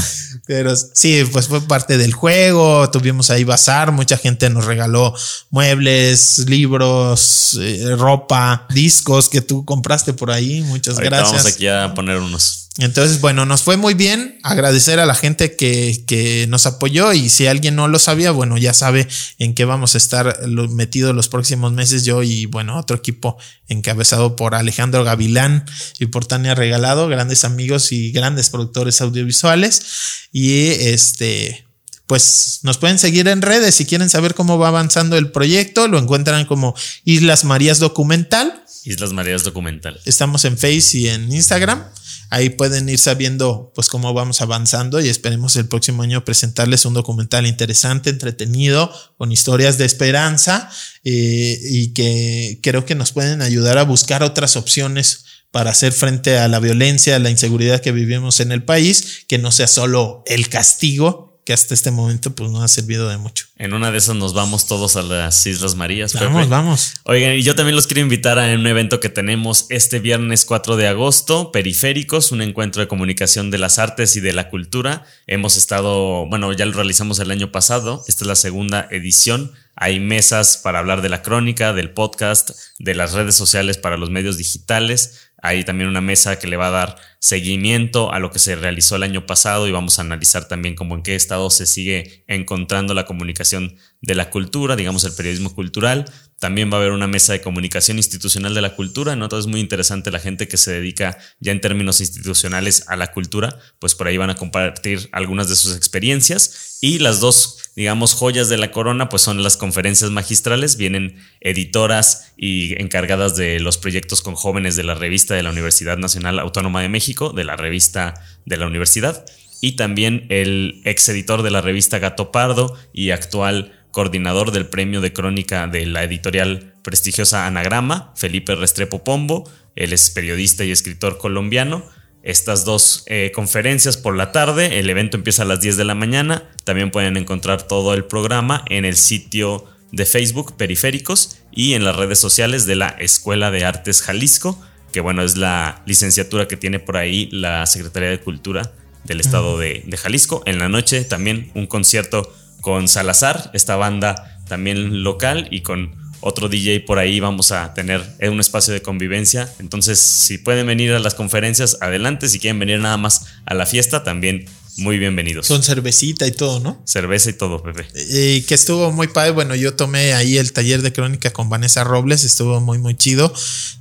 [0.47, 2.89] Pero sí, pues fue parte del juego.
[2.91, 3.91] Tuvimos ahí bazar.
[3.91, 5.13] Mucha gente nos regaló
[5.51, 10.63] muebles, libros, eh, ropa, discos que tú compraste por ahí.
[10.63, 11.33] Muchas gracias.
[11.33, 12.66] Vamos aquí a poner unos.
[12.79, 14.39] Entonces, bueno, nos fue muy bien.
[14.43, 18.59] Agradecer a la gente que, que, nos apoyó y si alguien no lo sabía, bueno,
[18.59, 19.09] ya sabe
[19.39, 22.05] en qué vamos a estar metidos los próximos meses.
[22.05, 25.65] Yo y, bueno, otro equipo encabezado por Alejandro Gavilán
[25.99, 30.29] y por Tania Regalado, grandes amigos y grandes productores audiovisuales.
[30.31, 31.67] Y este,
[32.07, 35.89] pues nos pueden seguir en redes si quieren saber cómo va avanzando el proyecto.
[35.89, 36.75] Lo encuentran como
[37.05, 38.63] Islas Marías Documental.
[38.85, 39.99] Islas Marías Documental.
[40.05, 41.83] Estamos en Face y en Instagram.
[42.31, 46.95] Ahí pueden ir sabiendo pues cómo vamos avanzando y esperemos el próximo año presentarles un
[46.95, 50.71] documental interesante, entretenido, con historias de esperanza
[51.05, 56.37] eh, y que creo que nos pueden ayudar a buscar otras opciones para hacer frente
[56.39, 60.23] a la violencia, a la inseguridad que vivimos en el país, que no sea solo
[60.27, 63.47] el castigo, que hasta este momento pues no ha servido de mucho.
[63.57, 66.13] En una de esas nos vamos todos a las Islas Marías.
[66.15, 66.95] Vamos, vamos.
[67.05, 70.75] Oigan, y yo también los quiero invitar a un evento que tenemos este viernes 4
[70.75, 75.07] de agosto, Periféricos, un encuentro de comunicación de las artes y de la cultura.
[75.29, 79.53] Hemos estado, bueno, ya lo realizamos el año pasado, esta es la segunda edición.
[79.77, 84.11] Hay mesas para hablar de la crónica, del podcast, de las redes sociales para los
[84.11, 85.26] medios digitales.
[85.47, 88.97] Hay también una mesa que le va a dar seguimiento a lo que se realizó
[88.97, 92.95] el año pasado y vamos a analizar también cómo en qué estado se sigue encontrando
[92.95, 96.07] la comunicación de la cultura, digamos el periodismo cultural.
[96.39, 99.29] También va a haber una mesa de comunicación institucional de la cultura, ¿no?
[99.29, 103.13] Todo es muy interesante la gente que se dedica ya en términos institucionales a la
[103.13, 108.15] cultura, pues por ahí van a compartir algunas de sus experiencias y las dos digamos,
[108.15, 110.79] joyas de la corona, pues son las conferencias magistrales.
[110.79, 115.99] Vienen editoras y encargadas de los proyectos con jóvenes de la revista de la Universidad
[115.99, 118.15] Nacional Autónoma de México, de la revista
[118.47, 119.27] de la universidad,
[119.61, 125.01] y también el ex editor de la revista Gato Pardo y actual coordinador del premio
[125.01, 129.51] de crónica de la editorial prestigiosa Anagrama, Felipe Restrepo Pombo.
[129.75, 131.85] Él es periodista y escritor colombiano
[132.27, 134.81] estas dos eh, conferencias por la tarde.
[134.81, 136.43] El evento empieza a las 10 de la mañana.
[136.65, 141.95] También pueden encontrar todo el programa en el sitio de Facebook Periféricos y en las
[141.95, 144.61] redes sociales de la Escuela de Artes Jalisco,
[144.93, 148.73] que bueno, es la licenciatura que tiene por ahí la Secretaría de Cultura
[149.05, 150.43] del estado de, de Jalisco.
[150.47, 152.35] En la noche también un concierto
[152.67, 158.03] con Salazar, esta banda también local y con otro DJ por ahí vamos a tener
[158.29, 159.49] un espacio de convivencia.
[159.61, 162.29] Entonces, si pueden venir a las conferencias, adelante.
[162.29, 164.47] Si quieren venir nada más a la fiesta, también
[164.79, 165.49] muy bienvenidos.
[165.49, 166.81] Con cervecita y todo, ¿no?
[166.85, 167.87] Cerveza y todo, Pepe.
[168.11, 169.31] Y que estuvo muy padre.
[169.31, 173.33] Bueno, yo tomé ahí el taller de crónica con Vanessa Robles, estuvo muy, muy chido.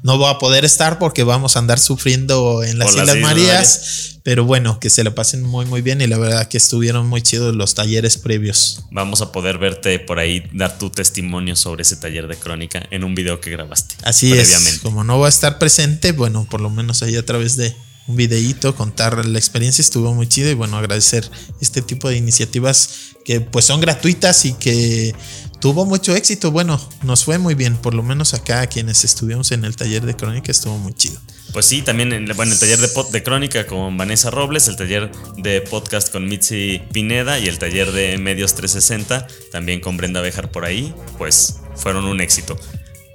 [0.03, 4.11] No voy a poder estar porque vamos a andar sufriendo en las Islas, Marías.
[4.23, 7.21] Pero bueno, que se la pasen muy, muy bien y la verdad que estuvieron muy
[7.21, 8.83] chidos los talleres previos.
[8.89, 13.03] Vamos a poder verte por ahí, dar tu testimonio sobre ese taller de crónica en
[13.03, 13.95] un video que grabaste.
[14.03, 14.79] Así es.
[14.81, 17.75] Como no va a estar presente, bueno, por lo menos ahí a través de
[18.07, 21.29] un videíto, contar la experiencia, estuvo muy chido y bueno, agradecer
[21.59, 25.15] este tipo de iniciativas que pues son gratuitas y que
[25.59, 26.51] tuvo mucho éxito.
[26.51, 30.15] Bueno, nos fue muy bien, por lo menos acá quienes estuvimos en el taller de
[30.15, 31.19] crónica estuvo muy chido.
[31.51, 35.11] Pues sí, también en bueno, el taller de, de crónica con Vanessa Robles, el taller
[35.37, 40.51] de podcast con Mitzi Pineda y el taller de medios 360 también con Brenda Bejar
[40.51, 42.57] por ahí, pues fueron un éxito.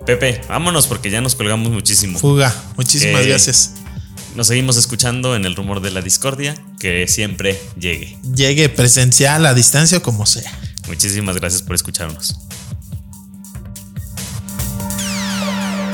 [0.05, 2.19] Pepe, vámonos porque ya nos colgamos muchísimo.
[2.19, 3.75] Fuga, muchísimas gracias.
[4.41, 8.17] Nos seguimos escuchando en el rumor de la discordia, que siempre llegue.
[8.35, 10.51] Llegue presencial, a distancia o como sea.
[10.89, 12.37] Muchísimas gracias por escucharnos.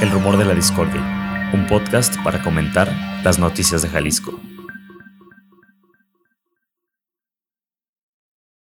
[0.00, 4.40] El rumor de la discordia, un podcast para comentar las noticias de Jalisco.